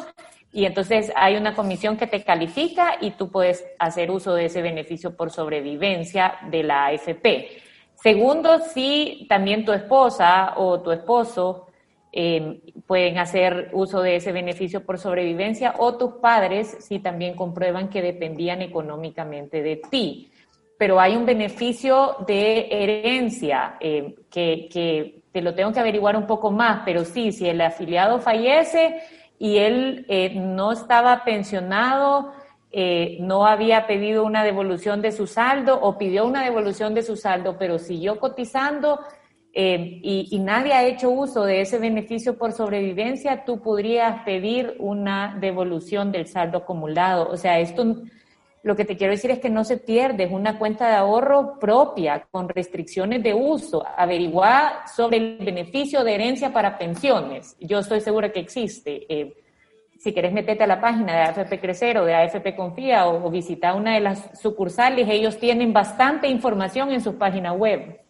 y 0.52 0.64
entonces 0.64 1.12
hay 1.14 1.36
una 1.36 1.54
comisión 1.54 1.96
que 1.96 2.06
te 2.06 2.24
califica 2.24 2.96
y 3.00 3.12
tú 3.12 3.30
puedes 3.30 3.64
hacer 3.78 4.10
uso 4.10 4.34
de 4.34 4.46
ese 4.46 4.62
beneficio 4.62 5.14
por 5.14 5.30
sobrevivencia 5.30 6.38
de 6.50 6.62
la 6.62 6.86
AFP. 6.86 7.67
Segundo, 8.00 8.60
si 8.60 9.26
también 9.28 9.64
tu 9.64 9.72
esposa 9.72 10.54
o 10.56 10.80
tu 10.80 10.92
esposo 10.92 11.66
eh, 12.12 12.60
pueden 12.86 13.18
hacer 13.18 13.70
uso 13.72 14.00
de 14.00 14.16
ese 14.16 14.30
beneficio 14.30 14.84
por 14.84 14.98
sobrevivencia 14.98 15.74
o 15.78 15.96
tus 15.96 16.14
padres 16.14 16.76
si 16.80 17.00
también 17.00 17.34
comprueban 17.34 17.88
que 17.88 18.00
dependían 18.00 18.62
económicamente 18.62 19.62
de 19.62 19.76
ti. 19.90 20.30
Pero 20.78 21.00
hay 21.00 21.16
un 21.16 21.26
beneficio 21.26 22.16
de 22.26 22.68
herencia 22.70 23.76
eh, 23.80 24.14
que, 24.30 24.68
que, 24.72 25.22
te 25.32 25.42
lo 25.42 25.54
tengo 25.54 25.72
que 25.72 25.80
averiguar 25.80 26.16
un 26.16 26.26
poco 26.26 26.50
más, 26.50 26.82
pero 26.84 27.04
sí, 27.04 27.32
si 27.32 27.48
el 27.48 27.60
afiliado 27.60 28.18
fallece 28.18 29.00
y 29.38 29.58
él 29.58 30.06
eh, 30.08 30.34
no 30.34 30.72
estaba 30.72 31.24
pensionado, 31.24 32.32
eh, 32.70 33.16
no 33.20 33.46
había 33.46 33.86
pedido 33.86 34.24
una 34.24 34.44
devolución 34.44 35.00
de 35.00 35.12
su 35.12 35.26
saldo 35.26 35.78
o 35.80 35.96
pidió 35.96 36.26
una 36.26 36.44
devolución 36.44 36.94
de 36.94 37.02
su 37.02 37.16
saldo, 37.16 37.56
pero 37.58 37.78
siguió 37.78 38.18
cotizando 38.18 39.00
eh, 39.54 40.00
y, 40.02 40.38
nadie 40.38 40.72
ha 40.72 40.84
hecho 40.84 41.10
uso 41.10 41.44
de 41.44 41.62
ese 41.62 41.78
beneficio 41.78 42.36
por 42.36 42.52
sobrevivencia, 42.52 43.44
tú 43.44 43.60
podrías 43.60 44.22
pedir 44.22 44.76
una 44.78 45.36
devolución 45.40 46.12
del 46.12 46.26
saldo 46.26 46.58
acumulado. 46.58 47.28
O 47.28 47.36
sea, 47.36 47.58
esto 47.58 47.96
lo 48.62 48.76
que 48.76 48.84
te 48.84 48.96
quiero 48.96 49.12
decir 49.12 49.30
es 49.30 49.38
que 49.38 49.50
no 49.50 49.64
se 49.64 49.78
pierde, 49.78 50.24
es 50.24 50.30
una 50.30 50.58
cuenta 50.58 50.88
de 50.88 50.96
ahorro 50.96 51.58
propia 51.58 52.26
con 52.30 52.48
restricciones 52.48 53.22
de 53.22 53.32
uso. 53.32 53.84
Averiguar 53.96 54.88
sobre 54.94 55.16
el 55.16 55.38
beneficio 55.38 56.04
de 56.04 56.14
herencia 56.14 56.52
para 56.52 56.76
pensiones. 56.76 57.56
Yo 57.60 57.78
estoy 57.78 58.00
segura 58.00 58.30
que 58.30 58.40
existe. 58.40 59.06
Eh, 59.08 59.34
si 59.98 60.12
quieres 60.12 60.32
meterte 60.32 60.62
a 60.62 60.68
la 60.68 60.80
página 60.80 61.12
de 61.12 61.22
AFP 61.22 61.60
Crecer 61.60 61.98
o 61.98 62.04
de 62.04 62.14
AFP 62.14 62.54
Confía 62.54 63.08
o, 63.08 63.28
visitar 63.30 63.74
una 63.74 63.94
de 63.94 64.00
las 64.00 64.38
sucursales, 64.40 65.08
ellos 65.10 65.38
tienen 65.38 65.72
bastante 65.72 66.28
información 66.28 66.92
en 66.92 67.00
su 67.00 67.18
página 67.18 67.52
web. 67.52 68.00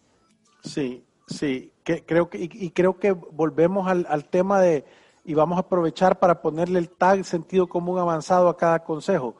Sí, 0.63 1.03
sí, 1.25 1.71
que, 1.83 2.05
creo 2.05 2.29
que, 2.29 2.37
y, 2.41 2.69
creo 2.69 2.99
que 2.99 3.11
volvemos 3.11 3.87
al, 3.87 4.25
tema 4.25 4.61
de, 4.61 4.85
y 5.25 5.33
vamos 5.33 5.57
a 5.57 5.61
aprovechar 5.61 6.19
para 6.19 6.41
ponerle 6.41 6.77
el 6.77 6.89
tag 6.89 7.25
sentido 7.25 7.67
común 7.67 7.97
avanzado 7.97 8.49
a 8.49 8.57
cada 8.57 8.83
consejo. 8.83 9.35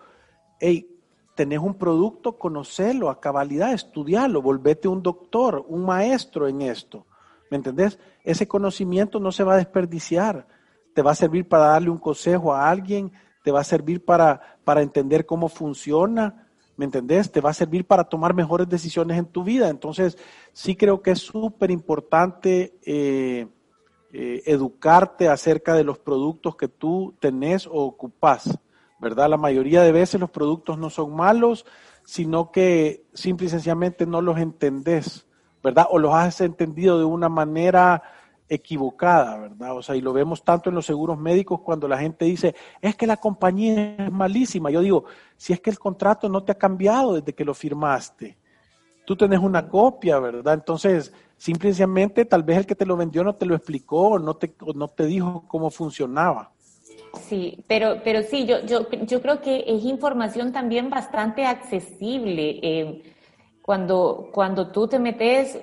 Hey, 0.60 0.90
tenés 1.36 1.60
un 1.60 1.76
producto, 1.76 2.40
conocelo 2.40 3.12
a 3.12 3.22
cabalidad, 3.22 3.74
estudialo, 3.74 4.42
volvete 4.42 4.88
un 4.88 5.04
doctor, 5.04 5.64
un 5.68 5.86
maestro 5.86 6.48
en 6.48 6.64
esto. 6.64 7.06
¿Me 7.52 7.58
entendés? 7.58 8.00
Ese 8.24 8.48
conocimiento 8.48 9.20
no 9.20 9.32
se 9.32 9.44
va 9.44 9.54
a 9.54 9.58
desperdiciar 9.58 10.48
te 11.00 11.04
va 11.04 11.12
a 11.12 11.16
servir 11.16 11.48
para 11.48 11.68
darle 11.68 11.90
un 11.90 11.98
consejo 11.98 12.54
a 12.54 12.70
alguien, 12.70 13.14
te 13.42 13.52
va 13.52 13.62
a 13.62 13.64
servir 13.64 14.04
para, 14.04 14.58
para 14.66 14.82
entender 14.82 15.26
cómo 15.26 15.48
funciona, 15.48 16.50
¿me 16.76 16.84
entendés? 16.84 17.32
Te 17.32 17.40
va 17.40 17.52
a 17.52 17.54
servir 17.54 17.88
para 17.88 18.04
tomar 18.04 18.34
mejores 18.34 18.68
decisiones 18.68 19.18
en 19.18 19.26
tu 19.26 19.46
vida. 19.46 19.70
Entonces, 19.70 20.18
sí 20.52 20.76
creo 20.76 21.02
que 21.02 21.12
es 21.12 21.20
súper 21.20 21.72
importante 21.72 22.78
eh, 22.86 23.48
eh, 24.12 24.44
educarte 24.46 25.30
acerca 25.30 25.74
de 25.74 25.86
los 25.86 26.00
productos 26.00 26.58
que 26.58 26.68
tú 26.68 27.16
tenés 27.22 27.66
o 27.66 27.76
ocupás, 27.76 28.60
¿verdad? 29.00 29.30
La 29.30 29.38
mayoría 29.38 29.84
de 29.84 29.94
veces 29.94 30.20
los 30.20 30.32
productos 30.32 30.78
no 30.78 30.90
son 30.90 31.16
malos, 31.16 31.66
sino 32.04 32.52
que 32.52 33.06
simple 33.14 33.48
y 33.48 33.50
sencillamente 33.50 34.06
no 34.06 34.22
los 34.22 34.38
entendés, 34.38 35.26
¿verdad? 35.64 35.88
O 35.92 35.98
los 35.98 36.14
has 36.14 36.42
entendido 36.42 37.00
de 37.00 37.06
una 37.06 37.30
manera 37.30 38.04
equivocada, 38.50 39.38
¿verdad? 39.38 39.78
O 39.78 39.82
sea, 39.84 39.96
y 39.96 40.02
lo 40.02 40.12
vemos 40.12 40.44
tanto 40.44 40.70
en 40.70 40.76
los 40.76 40.86
seguros 40.86 41.18
médicos 41.18 41.62
cuando 41.62 41.88
la 41.88 42.00
gente 42.00 42.26
dice, 42.26 42.56
es 42.82 42.96
que 42.96 43.06
la 43.06 43.18
compañía 43.18 43.96
es 43.98 44.12
malísima. 44.12 44.72
Yo 44.72 44.82
digo, 44.82 45.06
si 45.38 45.54
es 45.54 45.62
que 45.62 45.70
el 45.70 45.78
contrato 45.78 46.28
no 46.28 46.44
te 46.44 46.52
ha 46.52 46.58
cambiado 46.58 47.14
desde 47.14 47.34
que 47.34 47.46
lo 47.46 47.54
firmaste, 47.54 48.38
tú 49.06 49.16
tenés 49.16 49.40
una 49.40 49.68
copia, 49.70 50.20
¿verdad? 50.20 50.56
Entonces, 50.56 51.14
simplemente 51.38 52.26
tal 52.26 52.44
vez 52.44 52.58
el 52.58 52.66
que 52.66 52.76
te 52.76 52.86
lo 52.86 52.98
vendió 52.98 53.24
no 53.24 53.36
te 53.36 53.46
lo 53.46 53.56
explicó, 53.56 54.20
no 54.20 54.36
te, 54.36 54.54
no 54.76 54.88
te 54.88 55.06
dijo 55.06 55.46
cómo 55.48 55.70
funcionaba. 55.70 56.52
Sí, 57.28 57.64
pero, 57.68 58.02
pero 58.04 58.22
sí, 58.24 58.46
yo, 58.46 58.60
yo, 58.66 58.90
yo 58.90 59.22
creo 59.22 59.42
que 59.42 59.64
es 59.68 59.84
información 59.84 60.52
también 60.52 60.90
bastante 60.90 61.46
accesible. 61.46 62.60
Eh, 62.62 63.04
cuando, 63.70 64.30
cuando 64.32 64.72
tú 64.72 64.88
te 64.88 64.98
metes, 64.98 65.60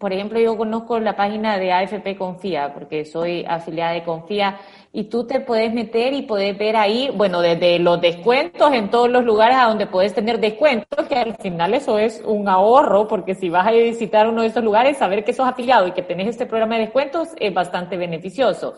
por 0.00 0.12
ejemplo, 0.12 0.40
yo 0.40 0.56
conozco 0.56 0.98
la 0.98 1.14
página 1.14 1.56
de 1.56 1.72
AFP 1.72 2.16
Confía, 2.18 2.74
porque 2.74 3.04
soy 3.04 3.44
afiliada 3.46 3.92
de 3.92 4.02
Confía, 4.02 4.58
y 4.92 5.04
tú 5.04 5.24
te 5.24 5.38
puedes 5.38 5.72
meter 5.72 6.14
y 6.14 6.22
puedes 6.22 6.58
ver 6.58 6.74
ahí, 6.74 7.12
bueno, 7.14 7.40
desde 7.40 7.78
los 7.78 8.00
descuentos 8.00 8.72
en 8.72 8.90
todos 8.90 9.08
los 9.08 9.24
lugares 9.24 9.56
a 9.56 9.66
donde 9.66 9.86
puedes 9.86 10.12
tener 10.12 10.40
descuentos, 10.40 11.06
que 11.06 11.14
al 11.14 11.36
final 11.36 11.74
eso 11.74 11.96
es 11.96 12.20
un 12.26 12.48
ahorro, 12.48 13.06
porque 13.06 13.36
si 13.36 13.50
vas 13.50 13.68
a 13.68 13.70
visitar 13.70 14.28
uno 14.28 14.42
de 14.42 14.48
esos 14.48 14.64
lugares, 14.64 14.96
saber 14.96 15.22
que 15.22 15.32
sos 15.32 15.46
afiliado 15.46 15.86
y 15.86 15.92
que 15.92 16.02
tenés 16.02 16.26
este 16.26 16.46
programa 16.46 16.74
de 16.74 16.80
descuentos 16.86 17.28
es 17.38 17.54
bastante 17.54 17.96
beneficioso. 17.96 18.74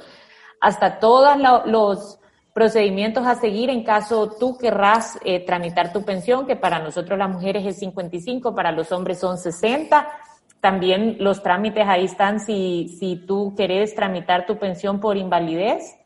Hasta 0.61 0.99
todos 0.99 1.39
los 1.65 2.21
procedimientos 2.57 3.27
a 3.27 3.35
seguir 3.35 3.69
en 3.69 3.85
caso 3.85 4.31
tú 4.41 4.57
querrás 4.57 5.19
eh, 5.27 5.41
tramitar 5.41 5.93
tu 5.93 6.07
pensión, 6.07 6.47
que 6.47 6.57
para 6.57 6.79
nosotros 6.79 7.19
las 7.19 7.29
mujeres 7.29 7.67
es 7.67 7.79
55, 7.81 8.55
para 8.55 8.73
los 8.73 8.93
hombres 8.93 9.19
son 9.19 9.37
60. 9.37 10.09
También 10.59 11.19
los 11.21 11.43
trámites 11.43 11.87
ahí 11.87 12.07
están 12.07 12.41
si, 12.41 12.97
si 12.99 13.17
tú 13.17 13.53
querés 13.55 13.95
tramitar 13.95 14.47
tu 14.47 14.57
pensión 14.57 15.01
por 15.01 15.19
invalidez. 15.19 15.99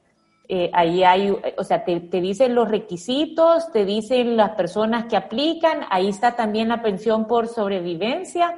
Eh, 0.49 0.73
ahí 0.73 1.05
hay, 1.05 1.31
o 1.57 1.63
sea, 1.63 1.85
te, 1.85 2.01
te, 2.01 2.21
dicen 2.21 2.57
los 2.57 2.69
requisitos, 2.69 3.71
te 3.71 3.85
dicen 3.85 4.37
las 4.37 4.57
personas 4.57 5.05
que 5.05 5.17
aplican, 5.17 5.83
ahí 5.89 6.09
está 6.09 6.35
también 6.35 6.67
la 6.67 6.83
pensión 6.83 7.29
por 7.29 7.47
sobrevivencia, 7.47 8.57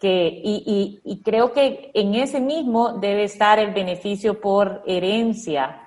que, 0.00 0.40
y, 0.42 1.02
y, 1.04 1.12
y 1.12 1.20
creo 1.20 1.52
que 1.52 1.90
en 1.92 2.14
ese 2.14 2.40
mismo 2.40 2.94
debe 2.94 3.24
estar 3.24 3.58
el 3.58 3.74
beneficio 3.74 4.40
por 4.40 4.82
herencia, 4.86 5.85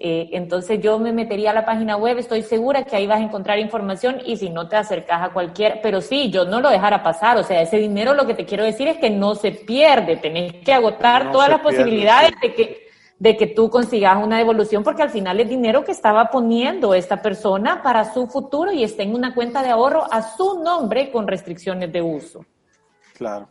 eh, 0.00 0.30
entonces 0.32 0.80
yo 0.80 1.00
me 1.00 1.12
metería 1.12 1.50
a 1.50 1.54
la 1.54 1.64
página 1.64 1.96
web, 1.96 2.18
estoy 2.18 2.42
segura 2.42 2.84
que 2.84 2.94
ahí 2.94 3.08
vas 3.08 3.18
a 3.18 3.24
encontrar 3.24 3.58
información 3.58 4.18
y 4.24 4.36
si 4.36 4.48
no 4.48 4.68
te 4.68 4.76
acercas 4.76 5.22
a 5.22 5.32
cualquier, 5.32 5.80
pero 5.82 6.00
sí, 6.00 6.30
yo 6.30 6.44
no 6.44 6.60
lo 6.60 6.70
dejara 6.70 7.02
pasar, 7.02 7.36
o 7.36 7.42
sea, 7.42 7.60
ese 7.60 7.78
dinero 7.78 8.14
lo 8.14 8.24
que 8.24 8.34
te 8.34 8.44
quiero 8.44 8.62
decir 8.62 8.86
es 8.86 8.98
que 8.98 9.10
no 9.10 9.34
se 9.34 9.50
pierde, 9.50 10.16
tenés 10.16 10.54
que 10.64 10.72
agotar 10.72 11.32
todas 11.32 11.48
las 11.48 11.60
posibilidades 11.60 12.30
de 12.40 12.54
que 12.54 12.88
de 13.18 13.36
que 13.36 13.48
tú 13.48 13.68
consigas 13.68 14.16
una 14.22 14.38
devolución 14.38 14.84
porque 14.84 15.02
al 15.02 15.10
final 15.10 15.40
es 15.40 15.48
dinero 15.48 15.84
que 15.84 15.90
estaba 15.90 16.30
poniendo 16.30 16.94
esta 16.94 17.20
persona 17.20 17.82
para 17.82 18.12
su 18.14 18.28
futuro 18.28 18.70
y 18.70 18.84
está 18.84 19.02
en 19.02 19.12
una 19.12 19.34
cuenta 19.34 19.60
de 19.60 19.70
ahorro 19.70 20.06
a 20.08 20.22
su 20.22 20.62
nombre 20.62 21.10
con 21.10 21.26
restricciones 21.26 21.92
de 21.92 22.00
uso. 22.00 22.44
Claro. 23.14 23.48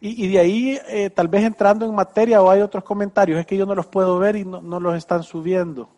Y, 0.00 0.28
de 0.28 0.38
ahí, 0.38 0.78
eh, 0.88 1.10
tal 1.10 1.26
vez 1.26 1.42
entrando 1.42 1.84
en 1.84 1.94
materia 1.94 2.40
o 2.40 2.50
hay 2.50 2.60
otros 2.60 2.84
comentarios, 2.84 3.40
es 3.40 3.46
que 3.46 3.56
yo 3.56 3.66
no 3.66 3.74
los 3.74 3.86
puedo 3.86 4.18
ver 4.18 4.36
y 4.36 4.44
no, 4.44 4.60
no 4.60 4.78
los 4.78 4.96
están 4.96 5.24
subiendo. 5.24 5.88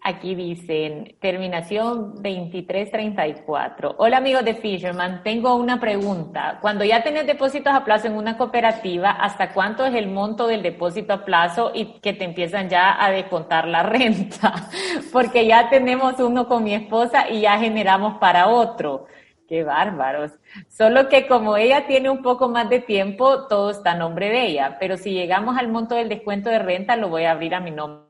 Aquí 0.00 0.34
dicen, 0.34 1.16
terminación 1.20 2.14
2334. 2.22 3.96
Hola 3.98 4.18
amigos 4.18 4.44
de 4.44 4.54
Fisherman, 4.54 5.22
tengo 5.24 5.56
una 5.56 5.80
pregunta. 5.80 6.58
Cuando 6.60 6.84
ya 6.84 7.02
tenés 7.02 7.26
depósitos 7.26 7.72
a 7.72 7.84
plazo 7.84 8.06
en 8.06 8.16
una 8.16 8.36
cooperativa, 8.36 9.10
¿hasta 9.10 9.52
cuánto 9.52 9.84
es 9.84 9.94
el 9.94 10.06
monto 10.08 10.46
del 10.46 10.62
depósito 10.62 11.12
a 11.12 11.24
plazo 11.24 11.72
y 11.74 11.98
que 12.00 12.12
te 12.12 12.24
empiezan 12.24 12.68
ya 12.68 13.02
a 13.04 13.10
descontar 13.10 13.66
la 13.66 13.82
renta? 13.82 14.68
Porque 15.12 15.46
ya 15.46 15.68
tenemos 15.68 16.20
uno 16.20 16.46
con 16.46 16.64
mi 16.64 16.74
esposa 16.74 17.28
y 17.28 17.40
ya 17.40 17.58
generamos 17.58 18.18
para 18.18 18.46
otro. 18.48 19.06
Qué 19.48 19.64
bárbaros. 19.64 20.32
Solo 20.68 21.08
que 21.08 21.26
como 21.26 21.56
ella 21.56 21.86
tiene 21.86 22.10
un 22.10 22.20
poco 22.20 22.50
más 22.50 22.68
de 22.68 22.80
tiempo, 22.80 23.46
todo 23.46 23.70
está 23.70 23.92
a 23.92 23.96
nombre 23.96 24.28
de 24.28 24.46
ella. 24.46 24.76
Pero 24.78 24.98
si 24.98 25.12
llegamos 25.12 25.56
al 25.56 25.68
monto 25.68 25.94
del 25.94 26.10
descuento 26.10 26.50
de 26.50 26.58
renta, 26.58 26.96
lo 26.96 27.08
voy 27.08 27.24
a 27.24 27.32
abrir 27.32 27.54
a 27.54 27.60
mi 27.60 27.70
nombre. 27.70 28.06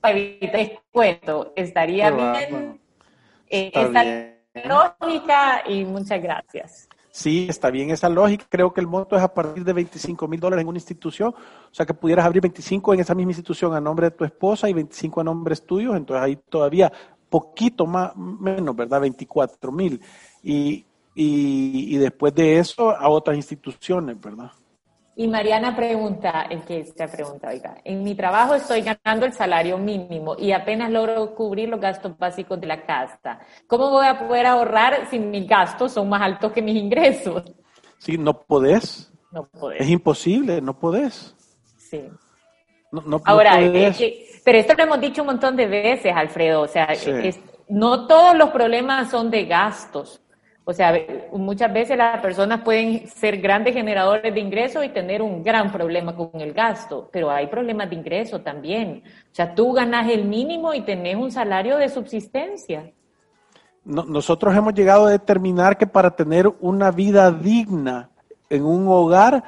Para 0.00 0.18
evitar 0.18 0.60
descuento, 0.60 1.52
estaría 1.54 2.10
bien. 2.10 2.80
Eh, 3.48 3.70
esa 3.72 4.34
lógica 4.68 5.62
y 5.68 5.84
muchas 5.84 6.20
gracias. 6.20 6.88
Sí, 7.12 7.46
está 7.48 7.70
bien 7.70 7.90
esa 7.90 8.08
lógica. 8.08 8.44
Creo 8.48 8.72
que 8.72 8.80
el 8.80 8.88
monto 8.88 9.14
es 9.14 9.22
a 9.22 9.32
partir 9.32 9.62
de 9.62 9.72
25 9.72 10.26
mil 10.26 10.40
dólares 10.40 10.62
en 10.62 10.68
una 10.68 10.78
institución. 10.78 11.32
O 11.32 11.72
sea 11.72 11.86
que 11.86 11.94
pudieras 11.94 12.26
abrir 12.26 12.42
25 12.42 12.92
en 12.92 12.98
esa 12.98 13.14
misma 13.14 13.30
institución 13.30 13.72
a 13.72 13.80
nombre 13.80 14.10
de 14.10 14.16
tu 14.16 14.24
esposa 14.24 14.68
y 14.68 14.72
25 14.72 15.20
a 15.20 15.24
nombres 15.24 15.64
tuyos. 15.64 15.96
Entonces 15.96 16.24
ahí 16.24 16.34
todavía 16.48 16.92
poquito 17.34 17.84
más, 17.84 18.14
menos, 18.14 18.76
¿verdad? 18.76 19.00
24 19.00 19.72
mil. 19.72 20.00
Y, 20.40 20.86
y, 21.16 21.96
después 21.96 22.32
de 22.32 22.60
eso 22.60 22.90
a 22.90 23.08
otras 23.08 23.36
instituciones, 23.36 24.20
¿verdad? 24.20 24.52
Y 25.16 25.26
Mariana 25.26 25.74
pregunta, 25.74 26.42
es 26.42 26.64
que 26.64 26.78
esta 26.78 27.08
pregunta, 27.08 27.48
oiga, 27.48 27.76
en 27.82 28.04
mi 28.04 28.14
trabajo 28.14 28.54
estoy 28.54 28.82
ganando 28.82 29.26
el 29.26 29.32
salario 29.32 29.78
mínimo 29.78 30.36
y 30.38 30.52
apenas 30.52 30.92
logro 30.92 31.34
cubrir 31.34 31.68
los 31.68 31.80
gastos 31.80 32.16
básicos 32.16 32.60
de 32.60 32.68
la 32.68 32.86
casa. 32.86 33.40
¿Cómo 33.66 33.90
voy 33.90 34.06
a 34.06 34.16
poder 34.16 34.46
ahorrar 34.46 35.08
si 35.10 35.18
mis 35.18 35.48
gastos 35.48 35.90
son 35.90 36.08
más 36.08 36.22
altos 36.22 36.52
que 36.52 36.62
mis 36.62 36.76
ingresos? 36.76 37.42
Sí, 37.98 38.16
no 38.16 38.42
podés. 38.42 39.12
No 39.32 39.44
podés. 39.44 39.80
Es 39.80 39.88
imposible, 39.88 40.60
no 40.60 40.78
podés. 40.78 41.34
Sí. 41.78 42.08
No, 43.06 43.20
Ahora, 43.24 43.58
pero 44.44 44.58
esto 44.58 44.74
lo 44.74 44.82
hemos 44.84 45.00
dicho 45.00 45.22
un 45.22 45.26
montón 45.28 45.56
de 45.56 45.66
veces, 45.66 46.12
Alfredo. 46.14 46.62
O 46.62 46.68
sea, 46.68 46.88
no 47.68 48.06
todos 48.06 48.36
los 48.36 48.50
problemas 48.50 49.10
son 49.10 49.30
de 49.30 49.46
gastos. 49.46 50.20
O 50.66 50.72
sea, 50.72 50.94
muchas 51.32 51.70
veces 51.72 51.98
las 51.98 52.20
personas 52.20 52.62
pueden 52.62 53.06
ser 53.08 53.38
grandes 53.38 53.74
generadores 53.74 54.32
de 54.32 54.40
ingresos 54.40 54.82
y 54.82 54.88
tener 54.88 55.20
un 55.20 55.42
gran 55.42 55.70
problema 55.70 56.16
con 56.16 56.30
el 56.40 56.54
gasto, 56.54 57.10
pero 57.12 57.30
hay 57.30 57.48
problemas 57.48 57.90
de 57.90 57.96
ingreso 57.96 58.40
también. 58.40 59.02
O 59.30 59.34
sea, 59.34 59.54
tú 59.54 59.72
ganas 59.72 60.08
el 60.08 60.24
mínimo 60.24 60.72
y 60.72 60.80
tenés 60.80 61.16
un 61.16 61.30
salario 61.30 61.76
de 61.76 61.90
subsistencia. 61.90 62.90
nosotros 63.84 64.56
hemos 64.56 64.72
llegado 64.72 65.04
a 65.04 65.10
determinar 65.10 65.76
que 65.76 65.86
para 65.86 66.16
tener 66.16 66.50
una 66.60 66.90
vida 66.90 67.30
digna 67.30 68.08
en 68.48 68.64
un 68.64 68.88
hogar, 68.88 69.44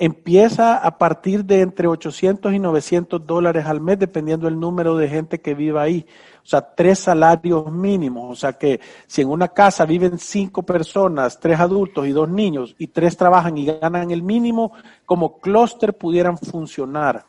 empieza 0.00 0.78
a 0.78 0.96
partir 0.96 1.44
de 1.44 1.60
entre 1.60 1.86
800 1.86 2.54
y 2.54 2.58
900 2.58 3.26
dólares 3.26 3.66
al 3.66 3.82
mes, 3.82 3.98
dependiendo 3.98 4.46
del 4.46 4.58
número 4.58 4.96
de 4.96 5.08
gente 5.08 5.42
que 5.42 5.54
viva 5.54 5.82
ahí. 5.82 6.06
O 6.42 6.46
sea, 6.46 6.62
tres 6.74 7.00
salarios 7.00 7.70
mínimos. 7.70 8.30
O 8.30 8.34
sea 8.34 8.54
que 8.54 8.80
si 9.06 9.20
en 9.20 9.28
una 9.28 9.48
casa 9.48 9.84
viven 9.84 10.18
cinco 10.18 10.62
personas, 10.62 11.38
tres 11.38 11.60
adultos 11.60 12.06
y 12.06 12.12
dos 12.12 12.30
niños, 12.30 12.74
y 12.78 12.86
tres 12.86 13.14
trabajan 13.14 13.58
y 13.58 13.66
ganan 13.66 14.10
el 14.10 14.22
mínimo, 14.22 14.72
como 15.04 15.38
clúster 15.38 15.92
pudieran 15.92 16.38
funcionar. 16.38 17.26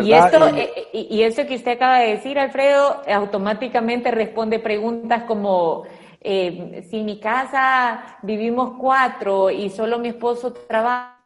Y, 0.00 0.12
esto, 0.14 0.48
eh, 0.48 0.88
y 0.94 1.22
eso 1.22 1.46
que 1.46 1.56
usted 1.56 1.72
acaba 1.72 1.98
de 1.98 2.12
decir, 2.12 2.38
Alfredo, 2.38 3.02
automáticamente 3.06 4.10
responde 4.10 4.58
preguntas 4.58 5.24
como, 5.24 5.82
eh, 6.22 6.86
si 6.88 7.00
en 7.00 7.04
mi 7.04 7.20
casa 7.20 8.16
vivimos 8.22 8.78
cuatro 8.78 9.50
y 9.50 9.68
solo 9.68 9.98
mi 9.98 10.08
esposo 10.08 10.54
trabaja, 10.54 11.21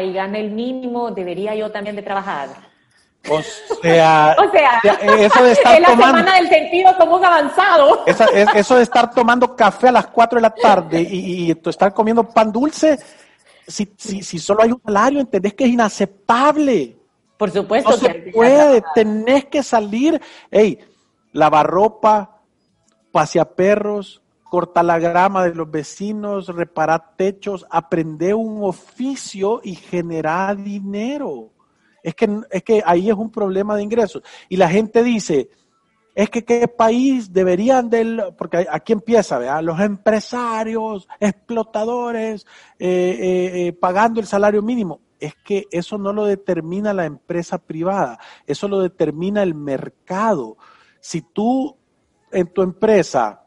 y 0.00 0.12
gana 0.12 0.38
el 0.38 0.50
mínimo, 0.50 1.10
debería 1.10 1.54
yo 1.54 1.70
también 1.70 1.96
de 1.96 2.02
trabajar. 2.02 2.48
O 3.28 3.42
sea, 3.82 4.34
o 4.38 4.50
sea, 4.50 4.80
eso 5.18 5.42
de 5.42 5.52
estar 5.52 5.74
es 5.80 5.80
la 5.80 5.88
semana 5.88 6.36
del 6.36 6.48
sentido 6.48 6.96
común 6.96 7.24
avanzado. 7.24 8.04
eso 8.06 8.76
de 8.76 8.82
estar 8.82 9.12
tomando 9.12 9.54
café 9.54 9.88
a 9.88 9.92
las 9.92 10.06
4 10.06 10.38
de 10.38 10.42
la 10.42 10.54
tarde 10.54 11.02
y, 11.02 11.50
estar 11.50 11.92
comiendo 11.92 12.24
pan 12.24 12.50
dulce, 12.50 12.98
si, 13.66 13.92
si, 13.96 14.22
si, 14.22 14.38
solo 14.38 14.62
hay 14.62 14.72
un 14.72 14.80
salario, 14.82 15.20
entendés 15.20 15.54
que 15.54 15.64
es 15.64 15.70
inaceptable. 15.70 16.96
Por 17.36 17.50
supuesto. 17.50 17.90
No 17.90 17.96
se 17.96 18.14
puede, 18.32 18.82
tenés 18.94 19.46
que 19.46 19.62
salir, 19.62 20.20
hey, 20.50 20.78
lavar 21.32 21.66
ropa, 21.66 22.40
pasear 23.12 23.50
perros, 23.54 24.22
cortar 24.50 24.84
la 24.84 24.98
grama 24.98 25.44
de 25.44 25.54
los 25.54 25.70
vecinos, 25.70 26.48
reparar 26.48 27.14
techos, 27.16 27.64
aprender 27.70 28.34
un 28.34 28.64
oficio 28.64 29.60
y 29.62 29.76
generar 29.76 30.56
dinero. 30.62 31.52
Es 32.02 32.14
que, 32.14 32.40
es 32.50 32.62
que 32.62 32.82
ahí 32.84 33.08
es 33.08 33.16
un 33.16 33.30
problema 33.30 33.76
de 33.76 33.84
ingresos. 33.84 34.22
Y 34.48 34.56
la 34.56 34.68
gente 34.68 35.02
dice, 35.02 35.50
es 36.14 36.28
que 36.28 36.44
qué 36.44 36.66
país 36.66 37.32
deberían 37.32 37.88
del, 37.88 38.22
porque 38.36 38.66
aquí 38.70 38.92
empieza, 38.92 39.38
¿verdad? 39.38 39.62
Los 39.62 39.78
empresarios, 39.80 41.08
explotadores, 41.20 42.44
eh, 42.78 42.88
eh, 42.88 43.68
eh, 43.68 43.72
pagando 43.72 44.20
el 44.20 44.26
salario 44.26 44.62
mínimo. 44.62 45.00
Es 45.20 45.34
que 45.44 45.66
eso 45.70 45.96
no 45.96 46.12
lo 46.12 46.24
determina 46.24 46.92
la 46.92 47.04
empresa 47.04 47.58
privada, 47.58 48.18
eso 48.46 48.66
lo 48.68 48.80
determina 48.80 49.42
el 49.42 49.54
mercado. 49.54 50.56
Si 50.98 51.22
tú 51.22 51.76
en 52.32 52.52
tu 52.52 52.62
empresa 52.62 53.44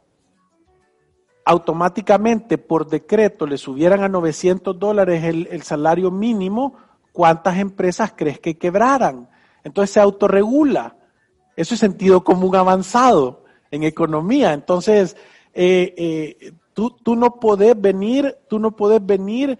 automáticamente 1.45 2.57
por 2.57 2.87
decreto 2.87 3.45
le 3.45 3.57
subieran 3.57 4.03
a 4.03 4.09
900 4.09 4.77
dólares 4.79 5.23
el, 5.23 5.47
el 5.51 5.63
salario 5.63 6.11
mínimo, 6.11 6.75
¿cuántas 7.11 7.57
empresas 7.57 8.13
crees 8.15 8.39
que 8.39 8.57
quebraran? 8.57 9.29
Entonces 9.63 9.93
se 9.93 9.99
autorregula. 9.99 10.97
Eso 11.55 11.73
es 11.75 11.79
sentido 11.79 12.23
común 12.23 12.55
avanzado 12.55 13.43
en 13.71 13.83
economía. 13.83 14.53
Entonces, 14.53 15.15
eh, 15.53 15.93
eh, 15.97 16.53
tú, 16.73 16.91
tú, 16.91 17.15
no 17.15 17.39
podés 17.39 17.79
venir, 17.79 18.37
tú 18.47 18.59
no 18.59 18.75
podés 18.75 19.05
venir 19.05 19.57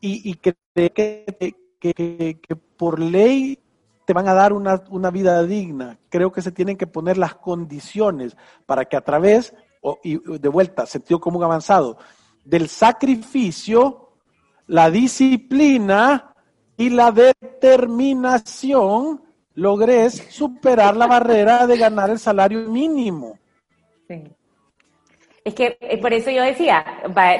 y, 0.00 0.30
y 0.30 0.34
creer 0.34 0.92
que, 0.92 1.54
que, 1.78 2.40
que, 2.40 2.56
por 2.56 3.00
ley 3.00 3.58
te 4.04 4.12
van 4.12 4.28
a 4.28 4.34
dar 4.34 4.52
una, 4.52 4.82
una, 4.90 5.10
vida 5.10 5.42
digna. 5.44 5.98
Creo 6.08 6.30
que 6.32 6.42
se 6.42 6.52
tienen 6.52 6.76
que 6.76 6.86
poner 6.86 7.16
las 7.18 7.34
condiciones 7.36 8.36
para 8.66 8.84
que 8.84 8.96
a 8.96 9.00
través, 9.00 9.54
y 10.02 10.18
de 10.38 10.48
vuelta, 10.48 10.86
sentido 10.86 11.20
común 11.20 11.44
avanzado, 11.44 11.98
del 12.44 12.68
sacrificio, 12.68 14.10
la 14.66 14.90
disciplina 14.90 16.34
y 16.76 16.90
la 16.90 17.12
determinación, 17.12 19.22
logres 19.54 20.26
superar 20.30 20.96
la 20.96 21.06
barrera 21.06 21.66
de 21.66 21.78
ganar 21.78 22.10
el 22.10 22.18
salario 22.18 22.68
mínimo. 22.68 23.38
Sí. 24.06 24.36
Es 25.46 25.54
que 25.54 25.78
eh, 25.80 25.98
por 25.98 26.12
eso 26.12 26.28
yo 26.30 26.42
decía, 26.42 26.84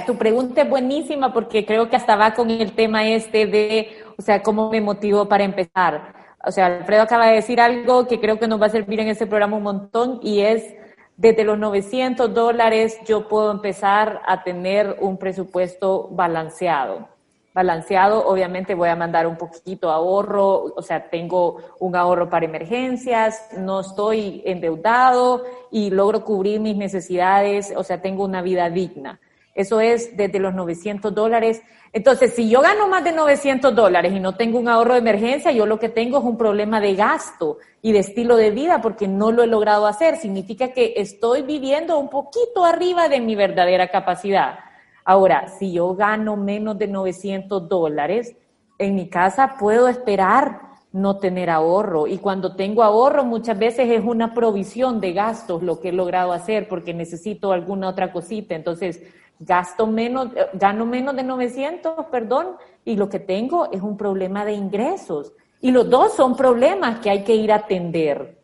tu 0.06 0.16
pregunta 0.16 0.62
es 0.62 0.70
buenísima 0.70 1.32
porque 1.32 1.66
creo 1.66 1.90
que 1.90 1.96
hasta 1.96 2.14
va 2.14 2.34
con 2.34 2.50
el 2.50 2.70
tema 2.70 3.08
este 3.08 3.46
de, 3.46 3.88
o 4.16 4.22
sea, 4.22 4.44
cómo 4.44 4.70
me 4.70 4.80
motivo 4.80 5.28
para 5.28 5.42
empezar. 5.42 6.14
O 6.44 6.52
sea, 6.52 6.66
Alfredo 6.66 7.02
acaba 7.02 7.26
de 7.26 7.34
decir 7.34 7.60
algo 7.60 8.06
que 8.06 8.20
creo 8.20 8.38
que 8.38 8.46
nos 8.46 8.62
va 8.62 8.66
a 8.66 8.70
servir 8.70 9.00
en 9.00 9.08
este 9.08 9.26
programa 9.26 9.56
un 9.56 9.64
montón 9.64 10.20
y 10.22 10.42
es, 10.42 10.72
desde 11.16 11.44
los 11.44 11.58
900 11.58 12.32
dólares 12.32 12.98
yo 13.06 13.28
puedo 13.28 13.50
empezar 13.50 14.20
a 14.26 14.42
tener 14.42 14.96
un 15.00 15.16
presupuesto 15.16 16.08
balanceado 16.10 17.08
balanceado, 17.56 18.28
obviamente 18.28 18.74
voy 18.74 18.90
a 18.90 18.96
mandar 18.96 19.26
un 19.26 19.38
poquito 19.38 19.90
ahorro, 19.90 20.74
o 20.76 20.82
sea, 20.82 21.08
tengo 21.08 21.56
un 21.80 21.96
ahorro 21.96 22.28
para 22.28 22.44
emergencias, 22.44 23.48
no 23.56 23.80
estoy 23.80 24.42
endeudado 24.44 25.42
y 25.70 25.88
logro 25.88 26.22
cubrir 26.22 26.60
mis 26.60 26.76
necesidades, 26.76 27.72
o 27.74 27.82
sea, 27.82 28.02
tengo 28.02 28.26
una 28.26 28.42
vida 28.42 28.68
digna. 28.68 29.18
Eso 29.56 29.80
es 29.80 30.14
desde 30.18 30.38
los 30.38 30.54
900 30.54 31.14
dólares. 31.14 31.62
Entonces, 31.94 32.34
si 32.34 32.50
yo 32.50 32.60
gano 32.60 32.88
más 32.88 33.02
de 33.02 33.12
900 33.12 33.74
dólares 33.74 34.12
y 34.12 34.20
no 34.20 34.36
tengo 34.36 34.58
un 34.58 34.68
ahorro 34.68 34.92
de 34.92 34.98
emergencia, 34.98 35.50
yo 35.50 35.64
lo 35.64 35.78
que 35.78 35.88
tengo 35.88 36.18
es 36.18 36.24
un 36.24 36.36
problema 36.36 36.78
de 36.78 36.94
gasto 36.94 37.56
y 37.80 37.92
de 37.92 38.00
estilo 38.00 38.36
de 38.36 38.50
vida 38.50 38.82
porque 38.82 39.08
no 39.08 39.32
lo 39.32 39.42
he 39.42 39.46
logrado 39.46 39.86
hacer. 39.86 40.16
Significa 40.16 40.74
que 40.74 40.92
estoy 40.98 41.40
viviendo 41.40 41.98
un 41.98 42.10
poquito 42.10 42.66
arriba 42.66 43.08
de 43.08 43.22
mi 43.22 43.34
verdadera 43.34 43.88
capacidad. 43.88 44.58
Ahora, 45.06 45.48
si 45.48 45.72
yo 45.72 45.94
gano 45.94 46.36
menos 46.36 46.76
de 46.76 46.88
900 46.88 47.66
dólares, 47.66 48.36
en 48.78 48.94
mi 48.94 49.08
casa 49.08 49.56
puedo 49.58 49.88
esperar 49.88 50.60
no 50.92 51.16
tener 51.16 51.48
ahorro. 51.48 52.06
Y 52.06 52.18
cuando 52.18 52.56
tengo 52.56 52.82
ahorro, 52.82 53.24
muchas 53.24 53.58
veces 53.58 53.88
es 53.90 54.04
una 54.04 54.34
provisión 54.34 55.00
de 55.00 55.14
gastos 55.14 55.62
lo 55.62 55.80
que 55.80 55.88
he 55.88 55.92
logrado 55.92 56.32
hacer 56.32 56.68
porque 56.68 56.92
necesito 56.92 57.52
alguna 57.52 57.88
otra 57.88 58.12
cosita. 58.12 58.54
Entonces, 58.54 59.00
gasto 59.38 59.86
menos, 59.86 60.28
gano 60.54 60.86
menos 60.86 61.14
de 61.16 61.22
900, 61.22 62.06
perdón, 62.06 62.56
y 62.84 62.96
lo 62.96 63.08
que 63.08 63.18
tengo 63.18 63.70
es 63.72 63.82
un 63.82 63.96
problema 63.96 64.44
de 64.44 64.52
ingresos. 64.52 65.32
Y 65.60 65.70
los 65.70 65.88
dos 65.88 66.14
son 66.14 66.36
problemas 66.36 67.00
que 67.00 67.10
hay 67.10 67.24
que 67.24 67.34
ir 67.34 67.52
a 67.52 67.56
atender. 67.56 68.36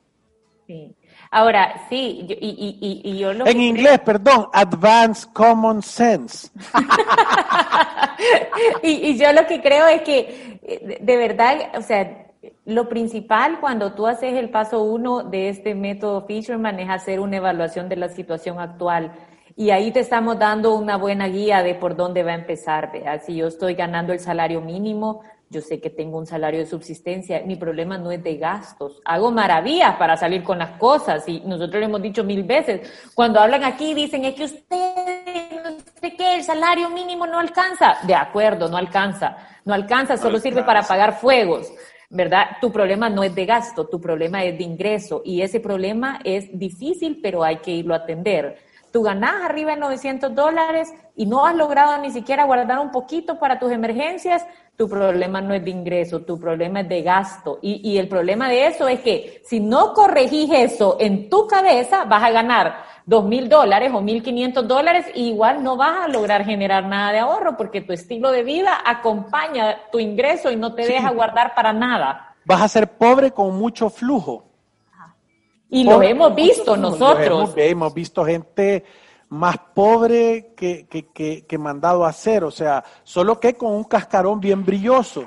Sí. 0.66 0.97
Ahora, 1.32 1.82
sí, 1.90 2.26
y, 2.30 2.34
y, 2.40 3.02
y, 3.04 3.18
yo 3.18 3.34
lo 3.34 3.46
En 3.46 3.60
inglés, 3.60 4.00
perdón, 4.00 4.48
Advanced 4.54 5.30
Common 5.34 5.82
Sense. 5.82 6.50
y, 8.84 9.18
yo 9.18 9.34
lo 9.34 9.46
que 9.46 9.62
creo 9.62 9.88
es 9.88 10.02
que, 10.04 10.98
de 11.02 11.18
verdad, 11.18 11.72
o 11.76 11.82
sea, 11.82 12.28
lo 12.66 12.88
principal 12.88 13.60
cuando 13.60 13.94
tú 13.94 14.08
haces 14.08 14.34
el 14.34 14.50
paso 14.50 14.84
uno 14.84 15.24
de 15.24 15.50
este 15.50 15.76
método 15.76 16.26
Fisherman 16.26 16.80
es 16.80 16.90
hacer 16.90 17.20
una 17.20 17.38
evaluación 17.38 17.90
de 17.90 17.98
la 17.98 18.10
situación 18.10 18.60
actual. 18.60 19.12
Y 19.56 19.72
ahí 19.72 19.92
te 19.92 20.02
estamos 20.02 20.38
dando 20.38 20.76
una 20.76 20.98
buena 20.98 21.28
guía 21.28 21.64
de 21.64 21.76
por 21.76 21.96
dónde 21.96 22.24
va 22.24 22.32
a 22.32 22.36
empezar. 22.36 22.92
Si 23.26 23.36
yo 23.36 23.48
estoy 23.48 23.74
ganando 23.74 24.14
el 24.14 24.20
salario 24.20 24.62
mínimo, 24.62 25.24
yo 25.50 25.62
sé 25.62 25.80
que 25.80 25.90
tengo 25.90 26.18
un 26.18 26.26
salario 26.26 26.60
de 26.60 26.66
subsistencia, 26.66 27.42
mi 27.46 27.56
problema 27.56 27.98
no 27.98 28.12
es 28.12 28.24
de 28.24 28.38
gastos, 28.38 29.02
hago 29.06 29.32
maravillas 29.32 29.96
para 29.96 30.18
salir 30.18 30.44
con 30.44 30.60
las 30.60 30.78
cosas 30.78 31.28
y 31.28 31.40
nosotros 31.42 31.80
lo 31.80 31.86
hemos 31.88 32.02
dicho 32.02 32.24
mil 32.24 32.44
veces, 32.44 32.90
cuando 33.16 33.40
hablan 33.40 33.64
aquí 33.64 33.94
dicen 33.94 34.26
es 34.26 34.36
que 34.36 34.46
usted 34.46 35.64
no 35.64 35.78
sé 36.02 36.16
qué, 36.16 36.36
el 36.36 36.44
salario 36.44 36.90
mínimo 36.90 37.26
no 37.26 37.40
alcanza, 37.40 37.98
de 38.04 38.16
acuerdo, 38.16 38.68
no 38.70 38.78
alcanza, 38.78 39.38
no 39.66 39.74
alcanza, 39.74 40.18
solo 40.18 40.40
sirve 40.40 40.64
para 40.64 40.84
pagar 40.84 41.20
fuegos. 41.20 41.72
¿Verdad? 42.10 42.52
Tu 42.62 42.72
problema 42.72 43.10
no 43.10 43.22
es 43.22 43.36
de 43.36 43.46
gasto, 43.46 43.86
tu 43.86 44.00
problema 44.00 44.42
es 44.42 44.58
de 44.58 44.64
ingreso 44.64 45.22
y 45.26 45.42
ese 45.42 45.60
problema 45.60 46.22
es 46.24 46.58
difícil, 46.58 47.20
pero 47.22 47.44
hay 47.44 47.58
que 47.58 47.72
irlo 47.72 47.94
a 47.94 47.98
atender 47.98 48.58
tú 48.92 49.04
ganás 49.04 49.44
arriba 49.44 49.72
de 49.72 49.80
900 49.80 50.34
dólares 50.34 50.94
y 51.16 51.26
no 51.26 51.46
has 51.46 51.56
logrado 51.56 51.98
ni 52.00 52.12
siquiera 52.12 52.46
guardar 52.46 52.80
un 52.80 52.92
poquito 52.92 53.40
para 53.40 53.60
tus 53.60 53.72
emergencias, 53.72 54.46
tu 54.76 54.88
problema 54.88 55.42
no 55.42 55.54
es 55.54 55.64
de 55.64 55.72
ingreso, 55.72 56.22
tu 56.22 56.40
problema 56.40 56.82
es 56.82 56.90
de 56.90 57.02
gasto. 57.02 57.60
Y, 57.62 57.82
y 57.90 57.98
el 57.98 58.08
problema 58.08 58.48
de 58.48 58.68
eso 58.68 58.88
es 58.88 59.00
que 59.00 59.42
si 59.46 59.60
no 59.60 59.94
corregís 59.94 60.52
eso 60.52 60.98
en 61.00 61.30
tu 61.30 61.48
cabeza, 61.48 62.06
vas 62.06 62.24
a 62.24 62.32
ganar 62.32 62.76
dos 63.08 63.24
mil 63.26 63.48
dólares 63.48 63.92
o 63.94 64.02
mil 64.02 64.22
quinientos 64.22 64.68
dólares 64.68 65.06
y 65.16 65.30
igual 65.30 65.64
no 65.64 65.78
vas 65.78 66.06
a 66.06 66.08
lograr 66.10 66.44
generar 66.44 66.86
nada 66.86 67.14
de 67.14 67.20
ahorro 67.20 67.56
porque 67.56 67.82
tu 67.82 67.94
estilo 67.94 68.32
de 68.32 68.44
vida 68.44 68.78
acompaña 68.86 69.78
tu 69.92 70.00
ingreso 70.00 70.52
y 70.52 70.58
no 70.58 70.76
te 70.76 70.86
deja 70.86 71.12
guardar 71.12 71.56
para 71.56 71.72
nada. 71.72 72.36
Vas 72.46 72.62
a 72.62 72.68
ser 72.68 72.98
pobre 72.98 73.32
con 73.32 73.58
mucho 73.58 73.90
flujo. 73.90 74.47
Y 75.70 75.84
lo 75.84 76.02
hemos 76.02 76.34
visto 76.34 76.78
nosotros. 76.78 77.54
Hemos, 77.58 77.94
visto 77.94 78.24
gente 78.24 78.86
más 79.30 79.58
pobre 79.74 80.54
que, 80.56 80.88
que, 80.88 81.46
que, 81.46 81.58
mandado 81.58 82.06
a 82.06 82.10
hacer, 82.10 82.44
o 82.44 82.52
sea, 82.52 82.84
solo 83.04 83.40
que 83.40 83.56
con 83.56 83.74
un 83.74 83.84
cascarón 83.84 84.40
bien 84.40 84.64
brilloso. 84.66 85.26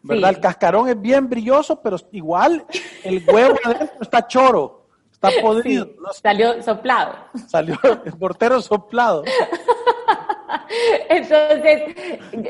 ¿Verdad? 0.00 0.30
El 0.30 0.40
cascarón 0.40 0.88
es 0.88 1.00
bien 1.00 1.28
brilloso, 1.28 1.80
pero 1.82 1.96
igual 2.12 2.64
el 3.02 3.24
huevo 3.26 3.56
adentro 3.64 3.98
está 4.00 4.26
choro, 4.26 4.86
está 5.10 5.30
podrido. 5.42 5.88
salió 6.22 6.62
soplado. 6.62 7.14
Salió 7.48 7.76
el 8.04 8.12
portero 8.12 8.60
soplado. 8.62 9.24
Entonces, 11.08 11.82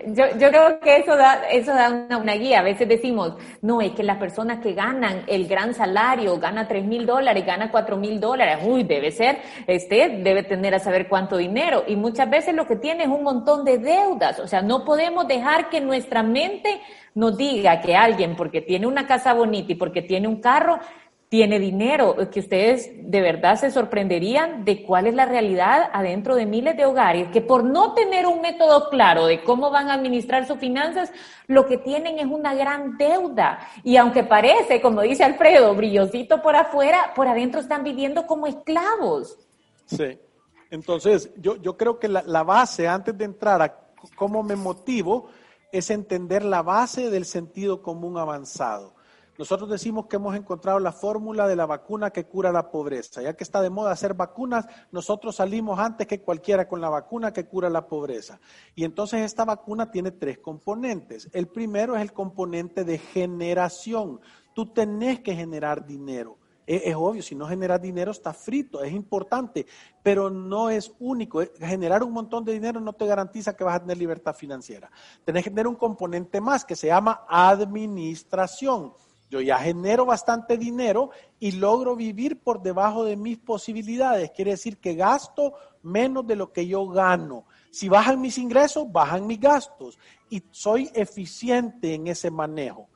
yo, 0.06 0.24
yo, 0.38 0.48
creo 0.50 0.80
que 0.80 0.96
eso 0.98 1.16
da, 1.16 1.42
eso 1.50 1.72
da 1.72 2.18
una, 2.18 2.34
guía. 2.34 2.60
A 2.60 2.62
veces 2.62 2.88
decimos, 2.88 3.34
no, 3.62 3.80
es 3.80 3.92
que 3.92 4.02
las 4.02 4.18
personas 4.18 4.60
que 4.60 4.72
ganan 4.74 5.24
el 5.26 5.46
gran 5.46 5.74
salario, 5.74 6.38
gana 6.38 6.68
tres 6.68 6.84
mil 6.84 7.06
dólares, 7.06 7.44
gana 7.44 7.70
cuatro 7.70 7.96
mil 7.96 8.20
dólares, 8.20 8.58
uy, 8.64 8.84
debe 8.84 9.10
ser, 9.10 9.38
este, 9.66 10.20
debe 10.22 10.42
tener 10.42 10.74
a 10.74 10.78
saber 10.78 11.08
cuánto 11.08 11.36
dinero. 11.36 11.84
Y 11.86 11.96
muchas 11.96 12.28
veces 12.30 12.54
lo 12.54 12.66
que 12.66 12.76
tiene 12.76 13.04
es 13.04 13.08
un 13.08 13.22
montón 13.22 13.64
de 13.64 13.78
deudas. 13.78 14.38
O 14.40 14.46
sea, 14.46 14.62
no 14.62 14.84
podemos 14.84 15.26
dejar 15.26 15.68
que 15.68 15.80
nuestra 15.80 16.22
mente 16.22 16.80
nos 17.14 17.36
diga 17.36 17.80
que 17.80 17.96
alguien, 17.96 18.36
porque 18.36 18.60
tiene 18.60 18.86
una 18.86 19.06
casa 19.06 19.34
bonita 19.34 19.72
y 19.72 19.74
porque 19.74 20.02
tiene 20.02 20.28
un 20.28 20.40
carro, 20.40 20.78
tiene 21.28 21.58
dinero, 21.58 22.16
que 22.30 22.40
ustedes 22.40 22.90
de 23.02 23.20
verdad 23.20 23.56
se 23.56 23.70
sorprenderían 23.70 24.64
de 24.64 24.82
cuál 24.82 25.06
es 25.06 25.14
la 25.14 25.26
realidad 25.26 25.90
adentro 25.92 26.34
de 26.34 26.46
miles 26.46 26.76
de 26.76 26.86
hogares, 26.86 27.28
que 27.30 27.42
por 27.42 27.64
no 27.64 27.92
tener 27.92 28.26
un 28.26 28.40
método 28.40 28.88
claro 28.88 29.26
de 29.26 29.44
cómo 29.44 29.70
van 29.70 29.90
a 29.90 29.94
administrar 29.94 30.46
sus 30.46 30.58
finanzas, 30.58 31.12
lo 31.46 31.66
que 31.66 31.76
tienen 31.76 32.18
es 32.18 32.26
una 32.26 32.54
gran 32.54 32.96
deuda. 32.96 33.58
Y 33.84 33.96
aunque 33.96 34.24
parece, 34.24 34.80
como 34.80 35.02
dice 35.02 35.22
Alfredo, 35.22 35.74
brillosito 35.74 36.40
por 36.40 36.56
afuera, 36.56 37.12
por 37.14 37.28
adentro 37.28 37.60
están 37.60 37.84
viviendo 37.84 38.26
como 38.26 38.46
esclavos. 38.46 39.38
Sí. 39.84 40.18
Entonces, 40.70 41.30
yo, 41.36 41.56
yo 41.56 41.76
creo 41.76 41.98
que 41.98 42.08
la, 42.08 42.22
la 42.22 42.42
base, 42.42 42.88
antes 42.88 43.16
de 43.16 43.24
entrar 43.26 43.60
a 43.60 43.74
cómo 44.16 44.42
me 44.42 44.56
motivo, 44.56 45.28
es 45.72 45.90
entender 45.90 46.42
la 46.42 46.62
base 46.62 47.10
del 47.10 47.26
sentido 47.26 47.82
común 47.82 48.16
avanzado 48.16 48.97
Nosotros 49.38 49.70
decimos 49.70 50.06
que 50.06 50.16
hemos 50.16 50.34
encontrado 50.34 50.80
la 50.80 50.90
fórmula 50.90 51.46
de 51.46 51.54
la 51.54 51.64
vacuna 51.64 52.10
que 52.10 52.24
cura 52.24 52.50
la 52.50 52.72
pobreza. 52.72 53.22
Ya 53.22 53.34
que 53.34 53.44
está 53.44 53.62
de 53.62 53.70
moda 53.70 53.92
hacer 53.92 54.14
vacunas, 54.14 54.66
nosotros 54.90 55.36
salimos 55.36 55.78
antes 55.78 56.08
que 56.08 56.22
cualquiera 56.22 56.66
con 56.66 56.80
la 56.80 56.88
vacuna 56.88 57.32
que 57.32 57.46
cura 57.46 57.70
la 57.70 57.86
pobreza. 57.86 58.40
Y 58.74 58.82
entonces 58.82 59.20
esta 59.20 59.44
vacuna 59.44 59.92
tiene 59.92 60.10
tres 60.10 60.38
componentes. 60.38 61.30
El 61.32 61.46
primero 61.46 61.94
es 61.94 62.02
el 62.02 62.12
componente 62.12 62.82
de 62.82 62.98
generación. 62.98 64.20
Tú 64.54 64.72
tenés 64.72 65.20
que 65.20 65.36
generar 65.36 65.86
dinero. 65.86 66.36
Es, 66.66 66.94
obvio, 66.96 67.22
si 67.22 67.36
no 67.36 67.46
generas 67.46 67.80
dinero 67.80 68.10
está 68.10 68.34
frito, 68.34 68.82
es 68.82 68.92
importante, 68.92 69.66
pero 70.02 70.30
no 70.30 70.68
es 70.68 70.92
único. 70.98 71.42
Generar 71.60 72.02
un 72.02 72.12
montón 72.12 72.44
de 72.44 72.54
dinero 72.54 72.80
no 72.80 72.92
te 72.92 73.06
garantiza 73.06 73.56
que 73.56 73.62
vas 73.62 73.76
a 73.76 73.80
tener 73.80 73.98
libertad 73.98 74.34
financiera. 74.34 74.90
Tenés 75.24 75.44
que 75.44 75.50
tener 75.50 75.68
un 75.68 75.76
componente 75.76 76.40
más 76.40 76.64
que 76.64 76.74
se 76.74 76.88
llama 76.88 77.24
administración. 77.28 78.92
Yo 79.30 79.40
ya 79.40 79.58
genero 79.58 80.06
bastante 80.06 80.56
dinero 80.56 81.10
y 81.38 81.52
logro 81.52 81.96
vivir 81.96 82.40
por 82.40 82.62
debajo 82.62 83.04
de 83.04 83.16
mis 83.16 83.38
posibilidades. 83.38 84.30
Quiere 84.30 84.52
decir 84.52 84.78
que 84.78 84.94
gasto 84.94 85.54
menos 85.82 86.26
de 86.26 86.36
lo 86.36 86.52
que 86.52 86.66
yo 86.66 86.88
gano. 86.88 87.44
Si 87.70 87.88
bajan 87.88 88.20
mis 88.20 88.38
ingresos, 88.38 88.90
bajan 88.90 89.26
mis 89.26 89.40
gastos. 89.40 89.98
Y 90.30 90.42
soy 90.50 90.90
eficiente 90.94 91.94
en 91.94 92.06
ese 92.06 92.30
manejo. 92.30 92.88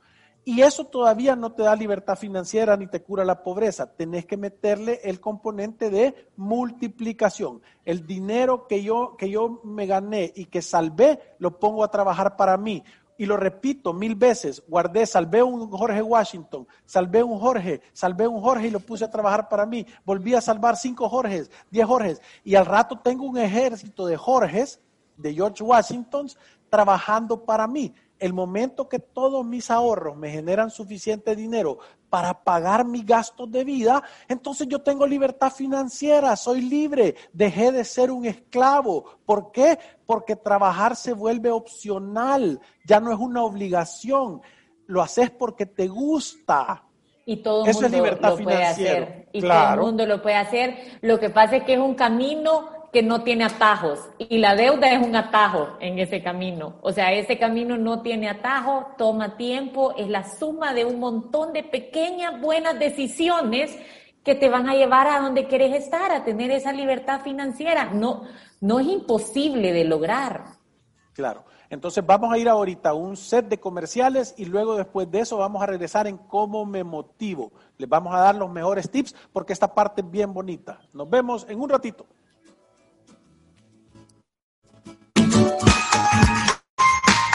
Y 0.45 0.61
eso 0.61 0.85
todavía 0.85 1.37
no 1.37 1.53
te 1.53 1.63
da 1.63 1.73
libertad 1.73 2.17
financiera 2.17 2.75
ni 2.75 2.87
te 2.87 3.01
cura 3.01 3.23
la 3.23 3.43
pobreza. 3.43 3.95
Tenés 3.95 4.25
que 4.25 4.35
meterle 4.35 4.99
el 5.03 5.21
componente 5.21 5.89
de 5.89 6.27
multiplicación. 6.35 7.61
El 7.85 8.05
dinero 8.05 8.67
que 8.67 8.83
yo, 8.83 9.15
que 9.17 9.29
yo 9.29 9.61
me 9.63 9.85
gané 9.85 10.33
y 10.35 10.45
que 10.45 10.61
salvé, 10.61 11.19
lo 11.39 11.59
pongo 11.59 11.83
a 11.83 11.91
trabajar 11.91 12.35
para 12.35 12.57
mí. 12.57 12.83
Y 13.17 13.25
lo 13.25 13.37
repito 13.37 13.93
mil 13.93 14.15
veces, 14.15 14.63
guardé, 14.67 15.05
salvé 15.05 15.43
un 15.43 15.69
Jorge 15.69 16.01
Washington, 16.01 16.67
salvé 16.85 17.23
un 17.23 17.39
Jorge, 17.39 17.81
salvé 17.93 18.27
un 18.27 18.41
Jorge 18.41 18.67
y 18.67 18.71
lo 18.71 18.79
puse 18.79 19.05
a 19.05 19.11
trabajar 19.11 19.47
para 19.47 19.65
mí. 19.65 19.85
Volví 20.03 20.33
a 20.33 20.41
salvar 20.41 20.75
cinco 20.77 21.07
Jorges, 21.09 21.51
diez 21.69 21.85
Jorges. 21.85 22.21
Y 22.43 22.55
al 22.55 22.65
rato 22.65 22.99
tengo 22.99 23.25
un 23.25 23.37
ejército 23.37 24.05
de 24.05 24.17
Jorges, 24.17 24.81
de 25.17 25.33
George 25.33 25.63
Washingtons, 25.63 26.37
trabajando 26.69 27.45
para 27.45 27.67
mí 27.67 27.93
el 28.19 28.33
momento 28.33 28.87
que 28.87 28.99
todos 28.99 29.45
mis 29.45 29.69
ahorros 29.69 30.15
me 30.15 30.29
generan 30.29 30.69
suficiente 30.69 31.35
dinero 31.35 31.79
para 32.09 32.43
pagar 32.43 32.85
mis 32.85 33.05
gastos 33.05 33.51
de 33.51 33.63
vida, 33.63 34.03
entonces 34.27 34.67
yo 34.67 34.79
tengo 34.79 35.07
libertad 35.07 35.51
financiera, 35.51 36.35
soy 36.35 36.61
libre, 36.61 37.15
dejé 37.33 37.71
de 37.71 37.83
ser 37.83 38.11
un 38.11 38.25
esclavo. 38.25 39.17
¿Por 39.25 39.51
qué? 39.51 39.79
Porque 40.05 40.35
trabajar 40.35 40.95
se 40.95 41.13
vuelve 41.13 41.49
opcional, 41.49 42.61
ya 42.85 42.99
no 42.99 43.11
es 43.11 43.17
una 43.17 43.43
obligación, 43.43 44.41
lo 44.85 45.01
haces 45.01 45.31
porque 45.31 45.65
te 45.65 45.87
gusta. 45.87 46.83
Y 47.25 47.37
todo 47.37 47.65
el 47.65 47.73
mundo 47.73 48.15
lo 48.21 48.37
puede 48.37 48.63
hacer. 48.63 49.29
Y 49.31 49.41
todo 49.41 49.73
el 49.73 49.79
mundo 49.79 50.05
lo 50.05 50.21
puede 50.21 50.35
hacer. 50.35 50.99
Lo 51.01 51.19
que 51.19 51.29
pasa 51.29 51.57
es 51.57 51.63
que 51.63 51.73
es 51.73 51.79
un 51.79 51.95
camino 51.95 52.82
que 52.93 53.01
no 53.01 53.23
tiene 53.23 53.43
atajos 53.43 53.99
y 54.19 54.37
la 54.37 54.55
deuda 54.55 54.91
es 54.91 55.05
un 55.05 55.15
atajo 55.15 55.77
en 55.79 55.97
ese 55.97 56.21
camino. 56.21 56.75
O 56.81 56.91
sea, 56.91 57.11
ese 57.11 57.39
camino 57.39 57.75
no 57.75 58.03
tiene 58.03 58.29
atajo, 58.29 58.91
toma 58.99 59.35
tiempo, 59.35 59.95
es 59.97 60.07
la 60.07 60.23
suma 60.23 60.75
de 60.75 60.85
un 60.85 60.99
montón 60.99 61.53
de 61.53 61.63
pequeñas 61.63 62.39
buenas 62.39 62.77
decisiones 62.77 63.75
que 64.23 64.35
te 64.35 64.47
van 64.47 64.69
a 64.69 64.75
llevar 64.75 65.07
a 65.07 65.21
donde 65.21 65.47
quieres 65.47 65.75
estar, 65.75 66.11
a 66.11 66.23
tener 66.23 66.51
esa 66.51 66.71
libertad 66.71 67.21
financiera. 67.21 67.91
No, 67.91 68.25
no 68.61 68.79
es 68.79 68.87
imposible 68.87 69.73
de 69.73 69.85
lograr. 69.85 70.43
Claro. 71.13 71.45
Entonces 71.71 72.05
vamos 72.05 72.31
a 72.31 72.37
ir 72.37 72.47
ahorita 72.47 72.89
a 72.89 72.93
un 72.93 73.17
set 73.17 73.47
de 73.47 73.59
comerciales 73.59 74.35
y 74.37 74.45
luego 74.45 74.75
después 74.75 75.09
de 75.09 75.21
eso 75.21 75.37
vamos 75.37 75.63
a 75.63 75.65
regresar 75.65 76.05
en 76.05 76.17
cómo 76.17 76.63
me 76.63 76.83
motivo. 76.83 77.51
Les 77.79 77.89
vamos 77.89 78.13
a 78.13 78.19
dar 78.19 78.35
los 78.35 78.51
mejores 78.51 78.91
tips 78.91 79.15
porque 79.33 79.53
esta 79.53 79.73
parte 79.73 80.01
es 80.01 80.11
bien 80.11 80.31
bonita. 80.31 80.79
Nos 80.93 81.09
vemos 81.09 81.47
en 81.49 81.59
un 81.59 81.69
ratito. 81.69 82.05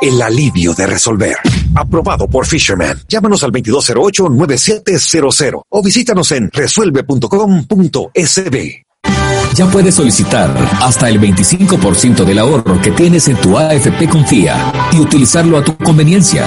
el 0.00 0.22
alivio 0.22 0.72
de 0.74 0.86
resolver. 0.86 1.36
Aprobado 1.74 2.28
por 2.28 2.46
Fisherman. 2.46 3.02
Llámanos 3.08 3.42
al 3.42 3.50
2208-9700 3.52 5.62
o 5.68 5.82
visítanos 5.82 6.30
en 6.32 6.50
resuelve.com.sb. 6.52 8.84
Ya 9.54 9.66
puedes 9.66 9.96
solicitar 9.96 10.56
hasta 10.80 11.08
el 11.08 11.20
25% 11.20 12.24
del 12.24 12.38
ahorro 12.38 12.80
que 12.80 12.92
tienes 12.92 13.26
en 13.28 13.36
tu 13.36 13.58
AFP 13.58 14.08
Confía 14.08 14.72
y 14.92 15.00
utilizarlo 15.00 15.58
a 15.58 15.64
tu 15.64 15.76
conveniencia. 15.76 16.46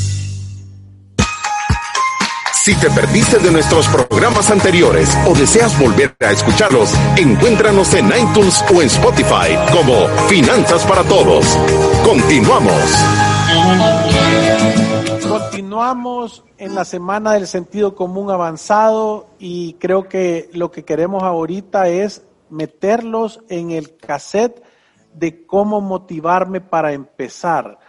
Si 2.63 2.75
te 2.75 2.91
perdiste 2.91 3.39
de 3.39 3.49
nuestros 3.49 3.87
programas 3.87 4.51
anteriores 4.51 5.17
o 5.27 5.33
deseas 5.33 5.79
volver 5.79 6.15
a 6.19 6.29
escucharlos, 6.31 6.93
encuéntranos 7.17 7.91
en 7.95 8.05
iTunes 8.09 8.63
o 8.71 8.83
en 8.83 8.87
Spotify 8.87 9.57
como 9.71 10.07
Finanzas 10.27 10.85
para 10.85 11.01
Todos. 11.05 11.43
Continuamos. 12.05 12.83
Continuamos 15.27 16.43
en 16.59 16.75
la 16.75 16.85
semana 16.85 17.33
del 17.33 17.47
sentido 17.47 17.95
común 17.95 18.29
avanzado 18.29 19.29
y 19.39 19.73
creo 19.79 20.07
que 20.07 20.47
lo 20.53 20.69
que 20.69 20.85
queremos 20.85 21.23
ahorita 21.23 21.87
es 21.87 22.21
meterlos 22.51 23.39
en 23.49 23.71
el 23.71 23.97
cassette 23.97 24.61
de 25.15 25.47
cómo 25.47 25.81
motivarme 25.81 26.61
para 26.61 26.93
empezar. 26.93 27.79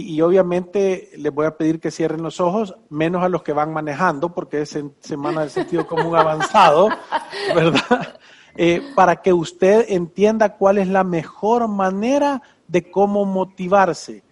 Y, 0.00 0.20
obviamente 0.20 1.10
les 1.16 1.34
voy 1.34 1.46
a 1.46 1.56
pedir 1.56 1.80
que 1.80 1.90
cierren 1.90 2.22
los 2.22 2.40
ojos, 2.40 2.76
menos 2.88 3.24
a 3.24 3.28
los 3.28 3.42
que 3.42 3.52
van 3.52 3.72
manejando, 3.72 4.32
porque 4.32 4.62
es 4.62 4.76
en 4.76 4.94
semana 5.00 5.40
del 5.40 5.50
sentido 5.50 5.86
común 5.86 6.14
avanzado, 6.14 6.88
¿verdad? 7.54 8.18
Eh, 8.56 8.82
para 8.94 9.16
que 9.22 9.32
usted 9.32 9.86
entienda 9.88 10.56
cuál 10.56 10.78
es 10.78 10.88
la 10.88 11.04
mejor 11.04 11.66
manera 11.68 12.42
de 12.68 12.90
cómo 12.90 13.24
motivarse. 13.24 14.22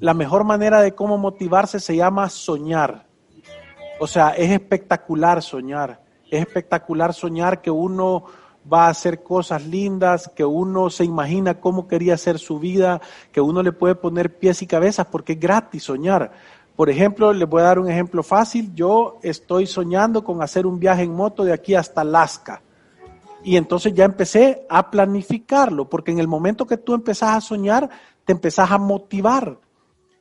La 0.00 0.14
mejor 0.14 0.44
manera 0.44 0.80
de 0.80 0.94
cómo 0.94 1.16
motivarse 1.16 1.78
se 1.78 1.96
llama 1.96 2.28
soñar. 2.28 3.06
O 4.00 4.06
sea, 4.06 4.30
es 4.30 4.50
espectacular 4.50 5.42
soñar. 5.42 6.02
Es 6.30 6.40
espectacular 6.40 7.14
soñar 7.14 7.62
que 7.62 7.70
uno 7.70 8.24
va 8.70 8.86
a 8.86 8.90
hacer 8.90 9.22
cosas 9.22 9.66
lindas, 9.66 10.30
que 10.34 10.44
uno 10.44 10.90
se 10.90 11.04
imagina 11.04 11.60
cómo 11.60 11.86
quería 11.86 12.16
ser 12.16 12.38
su 12.38 12.58
vida, 12.58 13.00
que 13.32 13.40
uno 13.40 13.62
le 13.62 13.72
puede 13.72 13.94
poner 13.94 14.38
pies 14.38 14.62
y 14.62 14.66
cabezas 14.66 15.06
porque 15.06 15.34
es 15.34 15.40
gratis 15.40 15.84
soñar. 15.84 16.32
Por 16.76 16.90
ejemplo, 16.90 17.32
les 17.32 17.48
voy 17.48 17.60
a 17.60 17.66
dar 17.66 17.78
un 17.78 17.88
ejemplo 17.88 18.22
fácil. 18.22 18.74
Yo 18.74 19.18
estoy 19.22 19.66
soñando 19.66 20.24
con 20.24 20.42
hacer 20.42 20.66
un 20.66 20.80
viaje 20.80 21.02
en 21.02 21.14
moto 21.14 21.44
de 21.44 21.52
aquí 21.52 21.74
hasta 21.74 22.00
Alaska. 22.00 22.62
Y 23.44 23.56
entonces 23.56 23.92
ya 23.94 24.06
empecé 24.06 24.66
a 24.70 24.90
planificarlo, 24.90 25.88
porque 25.88 26.10
en 26.10 26.18
el 26.18 26.26
momento 26.26 26.66
que 26.66 26.78
tú 26.78 26.94
empezás 26.94 27.36
a 27.36 27.40
soñar, 27.40 27.90
te 28.24 28.32
empezás 28.32 28.70
a 28.70 28.78
motivar. 28.78 29.58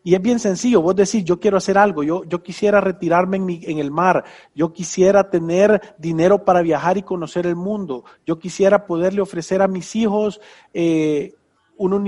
Y 0.03 0.15
es 0.15 0.21
bien 0.21 0.39
sencillo, 0.39 0.81
vos 0.81 0.95
decís, 0.95 1.23
yo 1.23 1.39
quiero 1.39 1.57
hacer 1.57 1.77
algo, 1.77 2.03
yo, 2.03 2.25
yo 2.25 2.43
quisiera 2.43 2.81
retirarme 2.81 3.37
en, 3.37 3.49
en, 3.49 3.79
el 3.79 3.89
mar, 3.89 4.25
yo 4.53 4.73
quisiera 4.73 5.29
tener 5.29 5.95
dinero 5.97 6.43
para 6.43 6.61
viajar 6.61 6.97
y 6.97 7.03
conocer 7.03 7.47
el 7.47 7.55
mundo, 7.55 8.03
yo 8.25 8.37
quisiera 8.37 8.85
poderle 8.85 9.21
ofrecer 9.21 9.61
a 9.61 9.67
mis 9.69 9.95
hijos 9.95 10.41
eh, 10.73 11.35
una, 11.77 12.03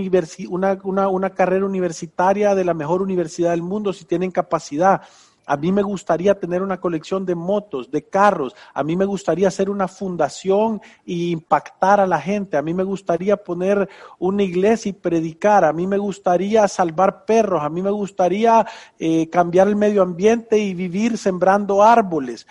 una, 0.50 0.80
una, 0.84 1.08
una 1.08 1.30
carrera 1.30 1.66
universitaria 1.66 2.54
de 2.54 2.66
la 2.66 2.74
mejor 2.74 3.02
universidad 3.02 3.52
del 3.52 3.64
mundo 3.64 3.94
si 3.94 4.06
tienen 4.06 4.32
capacidad. 4.32 5.02
A 5.46 5.58
mí 5.58 5.72
me 5.72 5.84
gustaría 5.84 6.40
tener 6.40 6.62
una 6.62 6.80
colección 6.80 7.26
de 7.26 7.36
motos, 7.36 7.92
de 7.92 8.04
carros. 8.04 8.56
A 8.74 8.84
mí 8.84 8.96
me 8.96 9.06
gustaría 9.06 9.48
hacer 9.48 9.70
una 9.70 9.88
fundación 9.88 10.82
e 11.06 11.14
impactar 11.14 12.00
a 12.00 12.08
la 12.08 12.20
gente. 12.20 12.58
A 12.58 12.62
mí 12.62 12.74
me 12.74 12.84
gustaría 12.84 13.38
poner 13.38 13.88
una 14.20 14.44
iglesia 14.44 14.90
y 14.90 14.94
predicar. 14.94 15.64
A 15.64 15.74
mí 15.74 15.88
me 15.88 15.98
gustaría 15.98 16.68
salvar 16.68 17.26
perros. 17.26 17.62
A 17.64 17.70
mí 17.70 17.82
me 17.82 17.92
gustaría 17.92 18.66
eh, 18.98 19.30
cambiar 19.30 19.68
el 19.68 19.76
medio 19.76 20.02
ambiente 20.02 20.58
y 20.58 20.74
vivir 20.74 21.18
sembrando 21.18 21.84
árboles. 21.84 22.48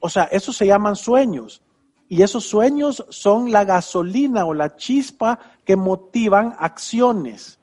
O 0.00 0.08
sea, 0.08 0.24
eso 0.24 0.52
se 0.52 0.66
llaman 0.66 0.96
sueños. 0.96 1.62
Y 2.08 2.22
esos 2.22 2.44
sueños 2.44 3.06
son 3.08 3.52
la 3.52 3.64
gasolina 3.64 4.44
o 4.44 4.52
la 4.52 4.76
chispa 4.76 5.38
que 5.64 5.76
motivan 5.76 6.54
acciones. 6.58 7.58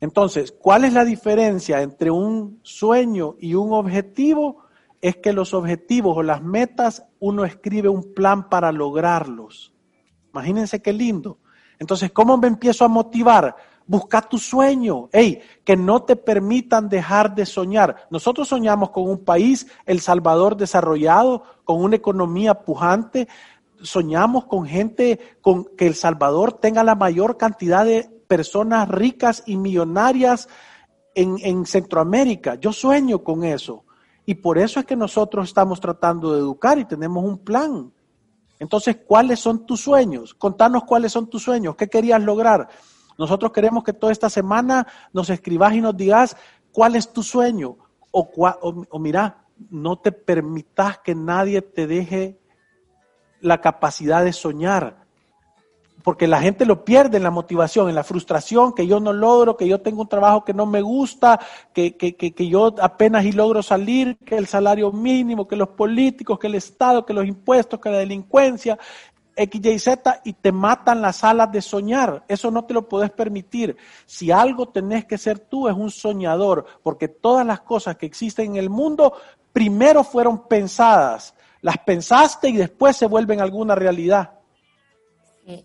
Entonces, 0.00 0.52
¿cuál 0.52 0.84
es 0.84 0.92
la 0.92 1.04
diferencia 1.04 1.82
entre 1.82 2.10
un 2.10 2.60
sueño 2.62 3.36
y 3.40 3.54
un 3.54 3.72
objetivo? 3.72 4.62
Es 5.00 5.16
que 5.16 5.32
los 5.32 5.54
objetivos 5.54 6.16
o 6.16 6.22
las 6.22 6.42
metas, 6.42 7.04
uno 7.18 7.44
escribe 7.44 7.88
un 7.88 8.14
plan 8.14 8.48
para 8.48 8.70
lograrlos. 8.70 9.72
Imagínense 10.32 10.80
qué 10.80 10.92
lindo. 10.92 11.38
Entonces, 11.78 12.12
¿cómo 12.12 12.36
me 12.36 12.48
empiezo 12.48 12.84
a 12.84 12.88
motivar? 12.88 13.56
Busca 13.86 14.20
tu 14.20 14.38
sueño. 14.38 15.08
Hey, 15.12 15.40
que 15.64 15.76
no 15.76 16.02
te 16.02 16.14
permitan 16.14 16.88
dejar 16.88 17.34
de 17.34 17.46
soñar. 17.46 18.06
Nosotros 18.10 18.48
soñamos 18.48 18.90
con 18.90 19.08
un 19.08 19.24
país, 19.24 19.66
El 19.86 20.00
Salvador, 20.00 20.56
desarrollado, 20.56 21.42
con 21.64 21.82
una 21.82 21.96
economía 21.96 22.54
pujante. 22.62 23.28
Soñamos 23.80 24.44
con 24.46 24.66
gente 24.66 25.18
con 25.40 25.64
que 25.76 25.86
El 25.86 25.94
Salvador 25.94 26.52
tenga 26.52 26.84
la 26.84 26.94
mayor 26.94 27.36
cantidad 27.36 27.84
de 27.84 28.17
personas 28.28 28.88
ricas 28.88 29.42
y 29.46 29.56
millonarias 29.56 30.48
en, 31.14 31.66
Centroamérica. 31.66 32.54
Yo 32.54 32.72
sueño 32.72 33.24
con 33.24 33.42
eso. 33.42 33.84
Y 34.24 34.36
por 34.36 34.58
eso 34.58 34.78
es 34.78 34.86
que 34.86 34.94
nosotros 34.94 35.48
estamos 35.48 35.80
tratando 35.80 36.32
de 36.32 36.38
educar 36.38 36.78
y 36.78 36.84
tenemos 36.84 37.24
un 37.24 37.38
plan. 37.38 37.92
Entonces, 38.60 38.98
¿cuáles 39.04 39.40
son 39.40 39.66
tus 39.66 39.80
sueños? 39.80 40.34
Contanos 40.34 40.84
cuáles 40.84 41.10
son 41.10 41.28
tus 41.28 41.42
sueños. 41.42 41.74
¿Qué 41.74 41.88
querías 41.88 42.22
lograr? 42.22 42.68
Nosotros 43.16 43.50
queremos 43.50 43.82
que 43.82 43.94
toda 43.94 44.12
esta 44.12 44.30
semana 44.30 44.86
nos 45.12 45.30
escribas 45.30 45.74
y 45.74 45.80
nos 45.80 45.96
digas 45.96 46.36
cuál 46.70 46.94
es 46.94 47.12
tu 47.12 47.22
sueño. 47.22 47.78
O, 48.12 48.30
o, 48.36 48.84
o 48.88 48.98
mira, 48.98 49.44
no 49.70 49.98
te 49.98 50.12
permitas 50.12 50.98
que 50.98 51.14
nadie 51.14 51.62
te 51.62 51.86
deje 51.86 52.38
la 53.40 53.60
capacidad 53.60 54.24
de 54.24 54.32
soñar 54.32 55.07
porque 56.08 56.26
la 56.26 56.40
gente 56.40 56.64
lo 56.64 56.86
pierde 56.86 57.18
en 57.18 57.22
la 57.22 57.30
motivación, 57.30 57.90
en 57.90 57.94
la 57.94 58.02
frustración, 58.02 58.72
que 58.72 58.86
yo 58.86 58.98
no 58.98 59.12
logro, 59.12 59.58
que 59.58 59.68
yo 59.68 59.82
tengo 59.82 60.00
un 60.00 60.08
trabajo 60.08 60.42
que 60.42 60.54
no 60.54 60.64
me 60.64 60.80
gusta, 60.80 61.38
que, 61.74 61.98
que, 61.98 62.16
que, 62.16 62.48
yo 62.48 62.74
apenas 62.80 63.26
y 63.26 63.32
logro 63.32 63.62
salir, 63.62 64.16
que 64.24 64.38
el 64.38 64.46
salario 64.46 64.90
mínimo, 64.90 65.46
que 65.46 65.54
los 65.54 65.68
políticos, 65.68 66.38
que 66.38 66.46
el 66.46 66.54
Estado, 66.54 67.04
que 67.04 67.12
los 67.12 67.26
impuestos, 67.26 67.78
que 67.78 67.90
la 67.90 67.98
delincuencia, 67.98 68.78
X, 69.36 69.60
Y, 69.62 69.78
Z, 69.78 70.22
y 70.24 70.32
te 70.32 70.50
matan 70.50 71.02
las 71.02 71.22
alas 71.24 71.52
de 71.52 71.60
soñar. 71.60 72.24
Eso 72.26 72.50
no 72.50 72.64
te 72.64 72.72
lo 72.72 72.88
puedes 72.88 73.10
permitir. 73.10 73.76
Si 74.06 74.30
algo 74.30 74.70
tenés 74.70 75.04
que 75.04 75.18
ser 75.18 75.38
tú, 75.38 75.68
es 75.68 75.76
un 75.76 75.90
soñador, 75.90 76.64
porque 76.82 77.08
todas 77.08 77.44
las 77.44 77.60
cosas 77.60 77.98
que 77.98 78.06
existen 78.06 78.52
en 78.52 78.56
el 78.56 78.70
mundo, 78.70 79.12
primero 79.52 80.02
fueron 80.02 80.48
pensadas. 80.48 81.34
Las 81.60 81.76
pensaste 81.76 82.48
y 82.48 82.56
después 82.56 82.96
se 82.96 83.04
vuelven 83.04 83.42
alguna 83.42 83.74
realidad. 83.74 84.38
Sí. 85.44 85.62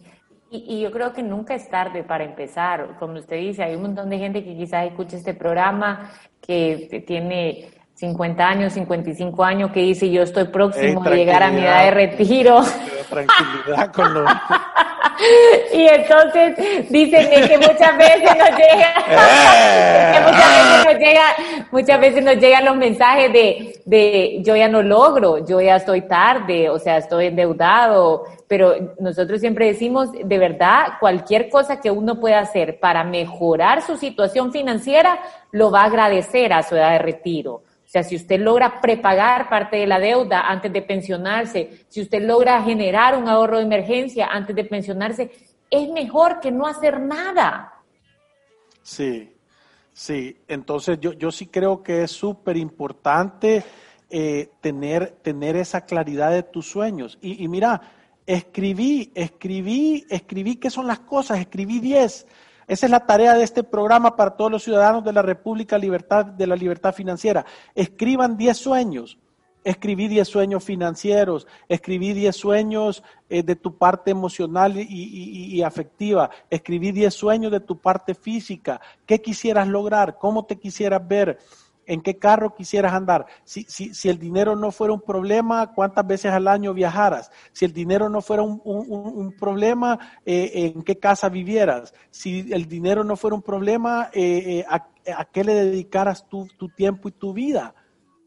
Y, 0.55 0.81
yo 0.81 0.91
creo 0.91 1.13
que 1.13 1.23
nunca 1.23 1.55
es 1.55 1.67
tarde 1.67 2.03
para 2.03 2.23
empezar. 2.23 2.97
Como 2.99 3.13
usted 3.15 3.37
dice, 3.37 3.63
hay 3.63 3.75
un 3.75 3.81
montón 3.81 4.09
de 4.09 4.19
gente 4.19 4.43
que 4.43 4.55
quizás 4.55 4.85
escucha 4.85 5.17
este 5.17 5.33
programa 5.33 6.11
que 6.41 7.03
tiene 7.07 7.69
50 8.03 8.45
años, 8.45 8.73
55 8.73 9.43
años, 9.45 9.71
que 9.71 9.79
dice 9.79 10.11
yo 10.11 10.23
estoy 10.23 10.43
próximo 10.45 11.01
a 11.05 11.09
llegar 11.09 11.41
a 11.41 11.51
mi 11.51 11.61
edad 11.61 11.85
de 11.85 11.91
retiro. 11.91 12.61
Tranquilidad 13.09 13.93
con 13.93 14.13
lo... 14.13 14.25
y 15.73 15.87
entonces 15.87 16.89
dicen 16.89 17.29
que 17.29 17.57
muchas 17.57 17.97
veces 17.97 18.29
nos 18.37 18.49
llega, 18.57 18.93
que 20.13 20.19
muchas 20.21 20.49
veces 20.49 20.85
nos 20.85 20.99
llega, 20.99 21.23
muchas 21.71 21.99
veces 22.01 22.23
nos 22.25 22.35
llegan 22.37 22.65
los 22.65 22.75
mensajes 22.75 23.31
de, 23.31 23.81
de 23.85 24.41
yo 24.41 24.57
ya 24.57 24.67
no 24.67 24.81
logro, 24.81 25.45
yo 25.45 25.61
ya 25.61 25.77
estoy 25.77 26.01
tarde, 26.01 26.69
o 26.69 26.79
sea, 26.79 26.97
estoy 26.97 27.27
endeudado, 27.27 28.25
pero 28.49 28.75
nosotros 28.99 29.39
siempre 29.39 29.67
decimos, 29.67 30.11
de 30.11 30.37
verdad, 30.37 30.97
cualquier 30.99 31.49
cosa 31.49 31.79
que 31.79 31.89
uno 31.89 32.19
pueda 32.19 32.39
hacer 32.39 32.81
para 32.81 33.05
mejorar 33.05 33.81
su 33.81 33.95
situación 33.95 34.51
financiera, 34.51 35.19
lo 35.51 35.71
va 35.71 35.83
a 35.83 35.85
agradecer 35.85 36.51
a 36.51 36.63
su 36.63 36.75
edad 36.75 36.91
de 36.91 36.99
retiro. 36.99 37.61
O 37.93 37.95
sea, 37.95 38.01
si 38.01 38.15
usted 38.15 38.39
logra 38.39 38.81
prepagar 38.81 39.47
parte 39.47 39.77
de 39.77 39.85
la 39.85 39.99
deuda 39.99 40.49
antes 40.49 40.73
de 40.73 40.81
pensionarse, 40.81 41.85
si 41.89 42.01
usted 42.01 42.23
logra 42.23 42.59
generar 42.63 43.15
un 43.15 43.27
ahorro 43.27 43.57
de 43.57 43.65
emergencia 43.65 44.29
antes 44.31 44.55
de 44.55 44.63
pensionarse, 44.63 45.29
es 45.69 45.89
mejor 45.89 46.39
que 46.39 46.51
no 46.51 46.65
hacer 46.65 46.99
nada. 46.99 47.71
Sí, 48.81 49.31
sí. 49.93 50.35
Entonces 50.47 50.99
yo, 50.99 51.13
yo 51.13 51.31
sí 51.31 51.45
creo 51.45 51.83
que 51.83 52.01
es 52.01 52.09
súper 52.09 52.57
importante 52.57 53.63
eh, 54.09 54.49
tener, 54.59 55.11
tener 55.21 55.55
esa 55.55 55.81
claridad 55.85 56.31
de 56.31 56.41
tus 56.41 56.67
sueños. 56.67 57.19
Y, 57.21 57.43
y 57.43 57.47
mira, 57.47 57.79
escribí, 58.25 59.11
escribí, 59.13 60.03
escribí 60.09 60.55
qué 60.55 60.71
son 60.71 60.87
las 60.87 61.01
cosas, 61.01 61.39
escribí 61.39 61.79
10. 61.79 62.25
Esa 62.73 62.87
es 62.87 62.91
la 62.91 63.05
tarea 63.05 63.35
de 63.35 63.43
este 63.43 63.63
programa 63.63 64.15
para 64.15 64.31
todos 64.31 64.49
los 64.49 64.63
ciudadanos 64.63 65.03
de 65.03 65.13
la 65.13 65.21
República 65.21 65.77
Libertad, 65.77 66.25
de 66.25 66.47
la 66.47 66.55
Libertad 66.55 66.91
Financiera. 66.91 67.45
Escriban 67.75 68.35
10 68.35 68.57
sueños. 68.57 69.19
Escribí 69.63 70.07
10 70.07 70.27
sueños 70.27 70.63
financieros, 70.63 71.47
escribí 71.69 72.13
10 72.13 72.35
sueños 72.35 73.03
eh, 73.29 73.43
de 73.43 73.55
tu 73.55 73.77
parte 73.77 74.09
emocional 74.09 74.73
y, 74.75 75.61
afectiva, 75.61 76.31
escribí 76.49 76.91
10 76.91 77.13
sueños 77.13 77.51
de 77.51 77.61
tu 77.61 77.79
parte 77.79 78.13
física, 78.13 78.81
qué 79.05 79.21
quisieras 79.21 79.69
lograr, 79.69 80.17
cómo 80.17 80.43
te 80.43 80.59
quisieras 80.59 81.07
ver, 81.07 81.37
¿En 81.93 82.01
qué 82.01 82.17
carro 82.17 82.55
quisieras 82.55 82.91
andar? 82.91 83.27
Si, 83.43 83.65
si, 83.65 83.93
si, 83.93 84.09
el 84.09 84.17
dinero 84.17 84.55
no 84.55 84.71
fuera 84.71 84.93
un 84.93 85.01
problema, 85.01 85.73
¿cuántas 85.73 86.07
veces 86.07 86.31
al 86.31 86.47
año 86.47 86.73
viajaras? 86.73 87.31
Si 87.51 87.65
el 87.65 87.71
dinero 87.71 88.09
no 88.09 88.19
fuera 88.19 88.41
un, 88.41 88.59
un, 88.65 89.35
problema, 89.39 89.99
eh, 90.25 90.71
¿en 90.75 90.81
qué 90.81 90.97
casa 90.97 91.29
vivieras? 91.29 91.93
Si 92.09 92.51
el 92.51 92.67
dinero 92.67 93.03
no 93.03 93.15
fuera 93.15 93.35
un 93.35 93.43
problema, 93.43 94.09
eh, 94.11 94.65
eh, 94.65 94.65
¿a, 94.67 95.25
qué 95.25 95.43
le 95.43 95.53
dedicaras 95.53 96.27
tu, 96.27 96.47
tu, 96.57 96.67
tiempo 96.69 97.09
y 97.09 97.11
tu 97.11 97.31
vida? 97.31 97.75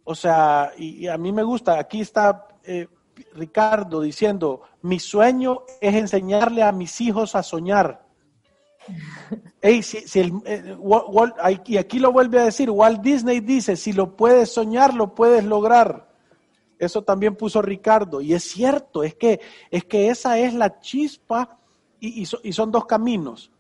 O 0.05 0.15
sea, 0.15 0.71
y, 0.79 1.09
a 1.09 1.19
mí 1.19 1.33
me 1.33 1.43
gusta, 1.43 1.77
aquí 1.77 2.03
está 2.03 2.47
Ricardo 3.35 4.01
diciendo, 4.01 4.63
mi 4.83 5.01
sueño 5.01 5.63
es 5.81 5.97
enseñarle 5.97 6.63
a 6.63 6.71
mis 6.71 7.01
hijos 7.01 7.35
a 7.35 7.43
soñar. 7.43 8.06
Hey, 9.61 9.81
eh, 10.15 11.61
y 11.67 11.77
aquí 11.77 11.99
lo 11.99 12.13
vuelve 12.13 12.41
a 12.41 12.45
decir, 12.45 12.71
Walt 12.71 13.01
Disney 13.01 13.41
dice, 13.41 13.77
si 13.77 13.93
lo 13.93 14.17
puedes 14.17 14.53
soñar, 14.53 14.95
lo 14.95 15.15
puedes 15.15 15.45
lograr. 15.45 16.09
Eso 16.79 17.03
también 17.03 17.37
puso 17.37 17.63
Ricardo. 17.63 18.21
Y 18.21 18.35
es 18.35 18.45
cierto, 18.45 19.03
es 19.03 19.15
que, 19.15 19.41
es 19.71 19.85
que 19.85 20.09
esa 20.09 20.39
es 20.39 20.55
la 20.55 20.81
chispa 20.81 21.59
y, 22.01 22.23
y 22.23 22.53
son 22.53 22.71
dos 22.71 22.87
caminos. 22.87 23.51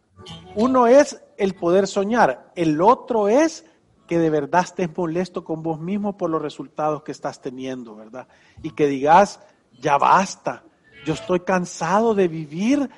Uno 0.55 0.87
es 0.87 1.23
el 1.37 1.55
poder 1.55 1.87
soñar, 1.87 2.53
el 2.55 2.81
otro 2.81 3.29
es 3.29 3.65
que 4.07 4.19
de 4.19 4.31
verdad 4.31 4.63
estés 4.63 4.97
molesto 4.97 5.45
con 5.45 5.63
vos 5.63 5.81
mismo 5.81 6.17
por 6.17 6.31
los 6.31 6.41
resultados 6.41 7.03
que 7.03 7.13
estás 7.13 7.41
teniendo, 7.41 7.97
¿verdad? 7.97 8.29
Y 8.63 8.71
que 8.71 8.87
digas, 8.87 9.41
ya 9.81 9.99
basta, 9.99 10.63
yo 11.05 11.15
estoy 11.15 11.41
cansado 11.41 12.15
de 12.15 12.29
vivir 12.29 12.89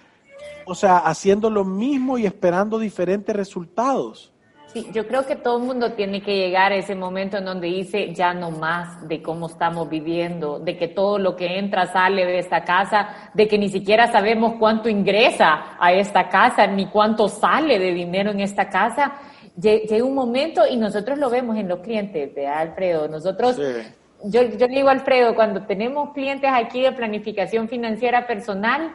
o 0.68 0.74
sea, 0.74 0.98
haciendo 0.98 1.48
lo 1.48 1.64
mismo 1.64 2.18
y 2.18 2.26
esperando 2.26 2.78
diferentes 2.78 3.34
resultados. 3.34 4.32
Sí, 4.66 4.86
yo 4.92 5.08
creo 5.08 5.24
que 5.24 5.34
todo 5.34 5.56
el 5.56 5.64
mundo 5.64 5.92
tiene 5.92 6.20
que 6.20 6.36
llegar 6.36 6.72
a 6.72 6.76
ese 6.76 6.94
momento 6.94 7.38
en 7.38 7.46
donde 7.46 7.68
dice 7.68 8.12
ya 8.12 8.34
no 8.34 8.50
más 8.50 9.08
de 9.08 9.22
cómo 9.22 9.46
estamos 9.46 9.88
viviendo, 9.88 10.58
de 10.58 10.76
que 10.76 10.88
todo 10.88 11.18
lo 11.18 11.36
que 11.36 11.58
entra 11.58 11.86
sale 11.86 12.26
de 12.26 12.38
esta 12.38 12.64
casa, 12.64 13.30
de 13.32 13.48
que 13.48 13.56
ni 13.56 13.70
siquiera 13.70 14.12
sabemos 14.12 14.56
cuánto 14.58 14.90
ingresa 14.90 15.78
a 15.80 15.94
esta 15.94 16.28
casa 16.28 16.66
ni 16.66 16.84
cuánto 16.84 17.28
sale 17.28 17.78
de 17.78 17.94
dinero 17.94 18.30
en 18.30 18.40
esta 18.40 18.68
casa. 18.68 19.14
Llega 19.56 20.04
un 20.04 20.14
momento 20.14 20.66
y 20.70 20.76
nosotros 20.76 21.18
lo 21.18 21.30
vemos 21.30 21.56
en 21.56 21.66
los 21.66 21.80
clientes, 21.80 22.34
de 22.34 22.46
Alfredo? 22.46 23.08
Nosotros, 23.08 23.56
yo, 23.56 24.42
yo 24.42 24.66
le 24.68 24.74
digo 24.74 24.90
a 24.90 24.92
Alfredo, 24.92 25.34
cuando 25.34 25.62
tenemos 25.62 26.12
clientes 26.12 26.50
aquí 26.52 26.82
de 26.82 26.92
planificación 26.92 27.68
financiera 27.70 28.26
personal, 28.26 28.92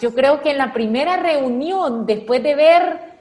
yo 0.00 0.14
creo 0.14 0.40
que 0.40 0.50
en 0.50 0.58
la 0.58 0.72
primera 0.72 1.16
reunión, 1.16 2.06
después 2.06 2.42
de 2.42 2.54
ver 2.54 3.16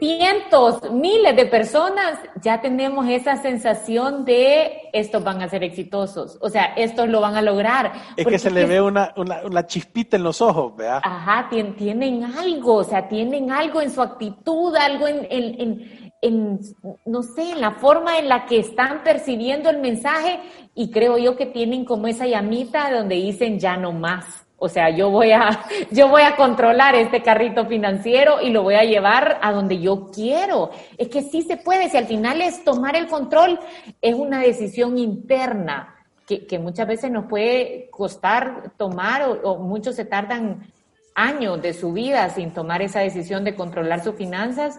cientos, 0.00 0.90
miles 0.90 1.36
de 1.36 1.44
personas, 1.44 2.18
ya 2.42 2.60
tenemos 2.60 3.06
esa 3.06 3.36
sensación 3.36 4.24
de 4.24 4.88
estos 4.94 5.22
van 5.22 5.42
a 5.42 5.48
ser 5.48 5.62
exitosos. 5.62 6.38
O 6.40 6.48
sea, 6.48 6.72
estos 6.76 7.08
lo 7.08 7.20
van 7.20 7.36
a 7.36 7.42
lograr. 7.42 7.92
Es 8.16 8.26
que 8.26 8.38
se 8.38 8.50
le 8.50 8.64
ve 8.64 8.80
una, 8.80 9.12
una, 9.16 9.66
chispita 9.66 10.16
en 10.16 10.22
los 10.22 10.40
ojos, 10.40 10.74
¿verdad? 10.74 11.02
Ajá, 11.04 11.48
tienen, 11.50 12.24
algo, 12.24 12.76
o 12.76 12.84
sea, 12.84 13.08
tienen 13.08 13.52
algo 13.52 13.82
en 13.82 13.90
su 13.90 14.00
actitud, 14.00 14.74
algo 14.74 15.06
en, 15.06 15.26
en, 15.30 16.12
en, 16.22 16.60
no 17.04 17.22
sé, 17.22 17.52
en 17.52 17.60
la 17.60 17.72
forma 17.72 18.18
en 18.18 18.28
la 18.28 18.46
que 18.46 18.58
están 18.58 19.02
percibiendo 19.02 19.68
el 19.68 19.80
mensaje 19.80 20.40
y 20.74 20.90
creo 20.90 21.18
yo 21.18 21.36
que 21.36 21.46
tienen 21.46 21.84
como 21.84 22.06
esa 22.06 22.26
llamita 22.26 22.90
donde 22.90 23.16
dicen 23.16 23.58
ya 23.58 23.76
no 23.76 23.92
más. 23.92 24.46
O 24.62 24.68
sea, 24.68 24.90
yo 24.90 25.10
voy 25.10 25.32
a, 25.32 25.64
yo 25.90 26.08
voy 26.08 26.22
a 26.22 26.36
controlar 26.36 26.94
este 26.94 27.22
carrito 27.22 27.66
financiero 27.66 28.42
y 28.42 28.50
lo 28.50 28.62
voy 28.62 28.74
a 28.74 28.84
llevar 28.84 29.38
a 29.42 29.52
donde 29.52 29.80
yo 29.80 30.10
quiero. 30.14 30.70
Es 30.98 31.08
que 31.08 31.22
sí 31.22 31.42
se 31.42 31.56
puede, 31.56 31.88
si 31.88 31.96
al 31.96 32.06
final 32.06 32.42
es 32.42 32.62
tomar 32.62 32.94
el 32.94 33.08
control, 33.08 33.58
es 34.02 34.14
una 34.14 34.40
decisión 34.40 34.98
interna 34.98 35.96
que, 36.26 36.46
que 36.46 36.58
muchas 36.58 36.86
veces 36.86 37.10
nos 37.10 37.24
puede 37.24 37.88
costar 37.90 38.72
tomar 38.76 39.22
o, 39.22 39.32
o, 39.50 39.58
muchos 39.58 39.96
se 39.96 40.04
tardan 40.04 40.70
años 41.14 41.60
de 41.62 41.72
su 41.72 41.94
vida 41.94 42.28
sin 42.28 42.52
tomar 42.52 42.82
esa 42.82 43.00
decisión 43.00 43.44
de 43.44 43.54
controlar 43.54 44.04
sus 44.04 44.14
finanzas, 44.14 44.78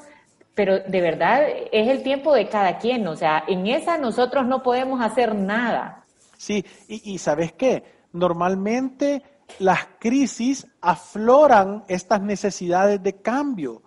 pero 0.54 0.80
de 0.80 1.02
verdad 1.02 1.44
es 1.72 1.90
el 1.90 2.04
tiempo 2.04 2.34
de 2.36 2.48
cada 2.48 2.78
quien. 2.78 3.08
O 3.08 3.16
sea, 3.16 3.44
en 3.48 3.66
esa 3.66 3.98
nosotros 3.98 4.46
no 4.46 4.62
podemos 4.62 5.02
hacer 5.02 5.34
nada. 5.34 6.06
Sí, 6.38 6.64
y, 6.88 7.14
y 7.14 7.18
¿sabes 7.18 7.52
qué? 7.54 7.84
Normalmente 8.14 9.24
las 9.60 9.88
crisis 9.99 10.68
afloran 10.82 11.84
estas 11.88 12.22
necesidades 12.22 13.02
de 13.02 13.22
cambio, 13.22 13.82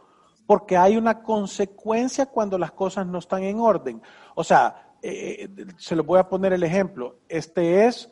porque 0.47 0.77
hay 0.77 0.97
una 0.97 1.23
consecuencia 1.23 2.27
cuando 2.27 2.59
las 2.59 2.73
cosas 2.73 3.07
no 3.07 3.19
están 3.19 3.43
en 3.43 3.61
orden. 3.61 4.03
O 4.35 4.45
sea, 4.45 4.97
eh, 5.03 5.49
se 5.77 5.97
lo 5.97 6.05
voy 6.05 6.19
a 6.19 6.29
poner 6.29 6.53
el 6.53 6.63
ejemplo. 6.63 7.19
Este 7.29 7.87
es 7.87 8.11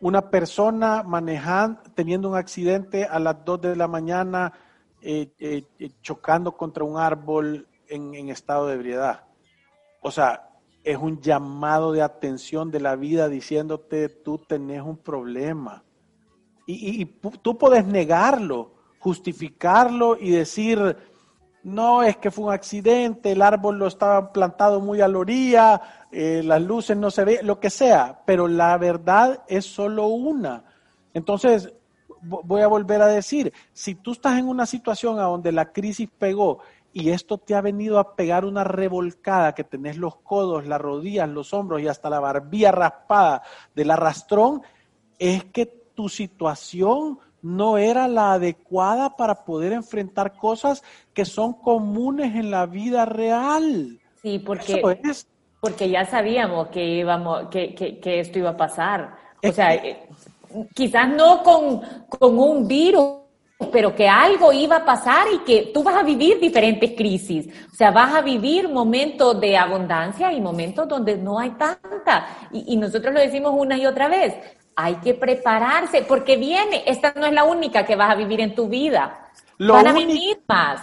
una 0.00 0.30
persona 0.30 1.02
manejando, 1.02 1.80
teniendo 1.94 2.28
un 2.28 2.36
accidente 2.36 3.04
a 3.04 3.18
las 3.18 3.44
2 3.44 3.60
de 3.62 3.76
la 3.76 3.88
mañana, 3.88 4.52
eh, 5.00 5.32
eh, 5.38 5.64
chocando 6.02 6.56
contra 6.56 6.84
un 6.84 6.98
árbol 6.98 7.66
en, 7.88 8.14
en 8.14 8.28
estado 8.28 8.66
de 8.66 8.74
ebriedad. 8.74 9.24
O 10.02 10.10
sea, 10.10 10.50
es 10.84 10.96
un 10.96 11.20
llamado 11.20 11.92
de 11.92 12.02
atención 12.02 12.70
de 12.70 12.80
la 12.80 12.96
vida 12.96 13.28
diciéndote, 13.28 14.08
tú 14.08 14.38
tenés 14.38 14.82
un 14.82 14.96
problema 14.96 15.84
y, 16.70 17.06
tú 17.40 17.56
puedes 17.56 17.86
negarlo, 17.86 18.72
justificarlo 18.98 20.18
y 20.20 20.32
decir, 20.32 20.96
no, 21.62 22.02
es 22.02 22.18
que 22.18 22.30
fue 22.30 22.44
un 22.44 22.52
accidente, 22.52 23.32
el 23.32 23.40
árbol 23.40 23.78
lo 23.78 23.86
estaba 23.86 24.32
plantado 24.34 24.78
muy 24.78 25.00
a 25.00 25.08
la 25.08 25.18
orilla, 25.18 26.06
eh, 26.12 26.42
las 26.44 26.60
luces 26.60 26.94
no 26.94 27.10
se 27.10 27.24
ven, 27.24 27.46
lo 27.46 27.58
que 27.58 27.70
sea, 27.70 28.20
pero 28.26 28.48
la 28.48 28.76
verdad 28.76 29.42
es 29.48 29.64
solo 29.64 30.08
una. 30.08 30.64
Entonces, 31.14 31.72
voy 32.20 32.60
a 32.60 32.68
volver 32.68 33.00
a 33.00 33.06
decir, 33.06 33.50
si 33.72 33.94
tú 33.94 34.12
estás 34.12 34.38
en 34.38 34.46
una 34.46 34.66
situación 34.66 35.18
a 35.18 35.24
donde 35.24 35.52
la 35.52 35.72
crisis 35.72 36.10
pegó 36.18 36.58
y 36.92 37.10
esto 37.10 37.38
te 37.38 37.54
ha 37.54 37.62
venido 37.62 37.98
a 37.98 38.14
pegar 38.14 38.44
una 38.44 38.62
revolcada, 38.62 39.54
que 39.54 39.64
tenés 39.64 39.96
los 39.96 40.16
codos, 40.16 40.66
las 40.66 40.80
rodillas, 40.82 41.30
los 41.30 41.54
hombros 41.54 41.80
y 41.80 41.88
hasta 41.88 42.10
la 42.10 42.20
barbilla 42.20 42.72
raspada 42.72 43.42
del 43.74 43.90
arrastrón, 43.90 44.60
es 45.18 45.44
que 45.44 45.77
tu 45.98 46.08
situación 46.08 47.18
no 47.42 47.76
era 47.76 48.06
la 48.06 48.34
adecuada 48.34 49.16
para 49.16 49.44
poder 49.44 49.72
enfrentar 49.72 50.36
cosas 50.36 50.84
que 51.12 51.24
son 51.24 51.54
comunes 51.54 52.36
en 52.36 52.52
la 52.52 52.66
vida 52.66 53.04
real. 53.04 53.98
Sí, 54.22 54.38
porque, 54.38 54.80
porque 55.58 55.90
ya 55.90 56.06
sabíamos 56.06 56.68
que, 56.68 56.84
íbamos, 56.84 57.48
que, 57.48 57.74
que, 57.74 58.20
esto 58.20 58.38
iba 58.38 58.50
a 58.50 58.56
pasar. 58.56 59.12
O 59.42 59.50
sea, 59.50 59.74
eh, 59.74 60.06
quizás 60.72 61.08
no 61.08 61.42
con, 61.42 61.80
con 62.08 62.38
un 62.38 62.68
virus, 62.68 63.14
pero 63.72 63.92
que 63.96 64.08
algo 64.08 64.52
iba 64.52 64.76
a 64.76 64.84
pasar 64.84 65.26
y 65.34 65.38
que 65.38 65.72
tú 65.74 65.82
vas 65.82 65.96
a 65.96 66.04
vivir 66.04 66.38
diferentes 66.38 66.92
crisis. 66.92 67.48
O 67.72 67.74
sea, 67.74 67.90
vas 67.90 68.14
a 68.14 68.20
vivir 68.20 68.68
momentos 68.68 69.40
de 69.40 69.56
abundancia 69.56 70.32
y 70.32 70.40
momentos 70.40 70.86
donde 70.86 71.16
no 71.16 71.40
hay 71.40 71.50
tanta. 71.50 72.48
Y, 72.52 72.74
y, 72.74 72.76
nosotros 72.76 73.12
lo 73.12 73.18
decimos 73.18 73.52
una 73.52 73.76
y 73.76 73.84
otra 73.84 74.06
vez 74.06 74.36
hay 74.80 74.94
que 74.98 75.12
prepararse, 75.12 76.02
porque 76.02 76.36
viene, 76.36 76.84
esta 76.86 77.12
no 77.16 77.26
es 77.26 77.32
la 77.32 77.42
única 77.42 77.84
que 77.84 77.96
vas 77.96 78.12
a 78.12 78.14
vivir 78.14 78.40
en 78.40 78.54
tu 78.54 78.68
vida. 78.68 79.28
Lo 79.56 79.72
Van 79.72 79.88
a 79.88 79.92
vivir 79.92 80.40
más. 80.46 80.80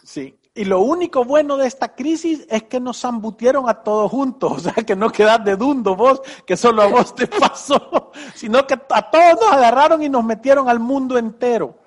Sí, 0.00 0.38
y 0.54 0.64
lo 0.64 0.80
único 0.80 1.24
bueno 1.24 1.56
de 1.56 1.66
esta 1.66 1.92
crisis 1.92 2.46
es 2.48 2.62
que 2.62 2.78
nos 2.78 3.00
zambutieron 3.00 3.68
a 3.68 3.82
todos 3.82 4.12
juntos, 4.12 4.52
o 4.58 4.60
sea, 4.60 4.74
que 4.74 4.94
no 4.94 5.10
quedas 5.10 5.44
de 5.44 5.56
dundo 5.56 5.96
vos, 5.96 6.22
que 6.46 6.56
solo 6.56 6.82
a 6.82 6.86
vos 6.86 7.16
te 7.16 7.26
pasó, 7.40 8.12
sino 8.32 8.64
que 8.64 8.74
a 8.74 9.10
todos 9.10 9.40
nos 9.40 9.52
agarraron 9.52 10.04
y 10.04 10.08
nos 10.08 10.22
metieron 10.22 10.68
al 10.68 10.78
mundo 10.78 11.18
entero. 11.18 11.80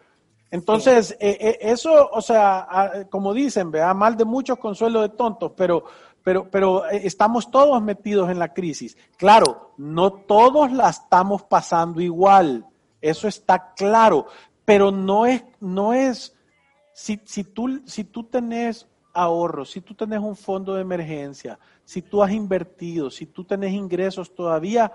Entonces, 0.51 1.16
eh, 1.22 1.38
eh, 1.39 1.58
eso, 1.62 2.10
o 2.12 2.22
sea, 2.22 3.08
como 3.10 3.34
dicen, 3.34 3.72
vea, 3.72 3.93
mal 3.93 4.18
de 4.18 4.26
muchos, 4.26 4.60
consuelo 4.60 5.01
de 5.03 5.10
tontos, 5.10 5.53
pero 5.56 5.86
pero, 6.26 6.50
pero 6.50 6.90
eh, 6.90 7.02
estamos 7.04 7.52
todos 7.52 7.80
metidos 7.84 8.32
en 8.32 8.40
la 8.40 8.52
crisis. 8.52 8.98
Claro, 9.16 9.74
no 9.78 10.12
todos 10.12 10.72
la 10.72 10.90
estamos 10.90 11.44
pasando 11.44 12.02
igual, 12.02 12.66
eso 13.00 13.28
está 13.28 13.76
claro, 13.76 14.26
pero 14.66 14.92
no 14.92 15.28
es, 15.28 15.44
no 15.60 15.94
es, 15.94 16.36
si, 16.94 17.18
tú, 17.44 17.84
si 17.86 18.04
tenés 18.04 18.88
ahorros, 19.14 19.70
si 19.70 19.82
tú 19.82 19.94
tenés 19.94 20.20
un 20.20 20.36
fondo 20.36 20.74
de 20.74 20.82
emergencia, 20.82 21.60
si 21.84 22.02
tú 22.02 22.24
has 22.24 22.32
invertido, 22.32 23.12
si 23.12 23.28
tú 23.28 23.44
tenés 23.44 23.74
ingresos 23.74 24.34
todavía, 24.34 24.92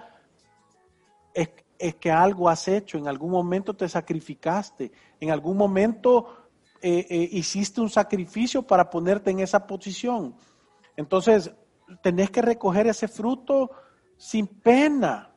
es, 1.32 1.48
es 1.78 1.94
que 1.94 2.10
algo 2.10 2.48
has 2.48 2.66
hecho, 2.66 2.98
en 2.98 3.06
algún 3.06 3.30
momento 3.30 3.72
te 3.76 3.88
sacrificaste, 3.88 4.90
en 5.20 5.30
algún 5.30 5.56
momento 5.56 6.48
eh, 6.82 7.06
eh, 7.08 7.28
hiciste 7.32 7.80
un 7.80 7.90
sacrificio 7.90 8.62
para 8.62 8.90
ponerte 8.90 9.30
en 9.30 9.38
esa 9.38 9.64
posición. 9.64 10.34
Entonces, 10.96 11.52
tenés 12.02 12.30
que 12.30 12.42
recoger 12.42 12.86
ese 12.86 13.08
fruto 13.08 13.70
sin 14.16 14.46
pena. 14.46 15.30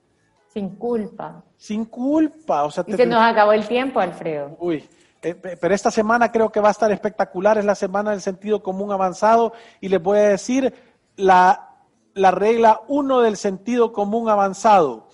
Sin 0.53 0.75
culpa. 0.75 1.43
Sin 1.57 1.85
culpa. 1.85 2.63
O 2.63 2.71
sea, 2.71 2.83
y 2.85 2.93
se 2.93 3.05
nos 3.05 3.21
acabó 3.21 3.53
el 3.53 3.67
tiempo, 3.67 3.99
Alfredo. 3.99 4.55
Uy, 4.59 4.87
eh, 5.21 5.35
pero 5.35 5.73
esta 5.73 5.89
semana 5.89 6.31
creo 6.31 6.51
que 6.51 6.59
va 6.59 6.67
a 6.67 6.71
estar 6.71 6.91
espectacular. 6.91 7.57
Es 7.57 7.65
la 7.65 7.75
semana 7.75 8.11
del 8.11 8.21
sentido 8.21 8.61
común 8.61 8.91
avanzado. 8.91 9.53
Y 9.81 9.89
les 9.89 10.01
voy 10.01 10.19
a 10.19 10.29
decir 10.29 10.73
la, 11.15 11.69
la 12.13 12.31
regla 12.31 12.81
uno 12.87 13.21
del 13.21 13.37
sentido 13.37 13.93
común 13.93 14.29
avanzado. 14.29 15.07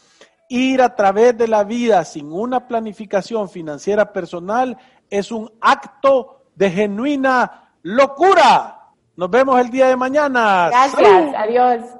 Ir 0.50 0.82
a 0.82 0.96
través 0.96 1.38
de 1.38 1.48
la 1.48 1.64
vida 1.64 2.04
sin 2.06 2.32
una 2.32 2.68
planificación 2.68 3.50
financiera 3.50 4.12
personal 4.12 4.78
es 5.10 5.32
un 5.32 5.52
acto 5.62 6.44
de 6.56 6.72
genuina 6.72 7.72
locura. 7.84 8.79
Nos 9.20 9.30
vemos 9.30 9.59
el 9.59 9.70
día 9.70 9.88
de 9.88 9.97
mañana. 9.97 10.70
Gracias, 10.70 11.36
adiós. 11.36 11.99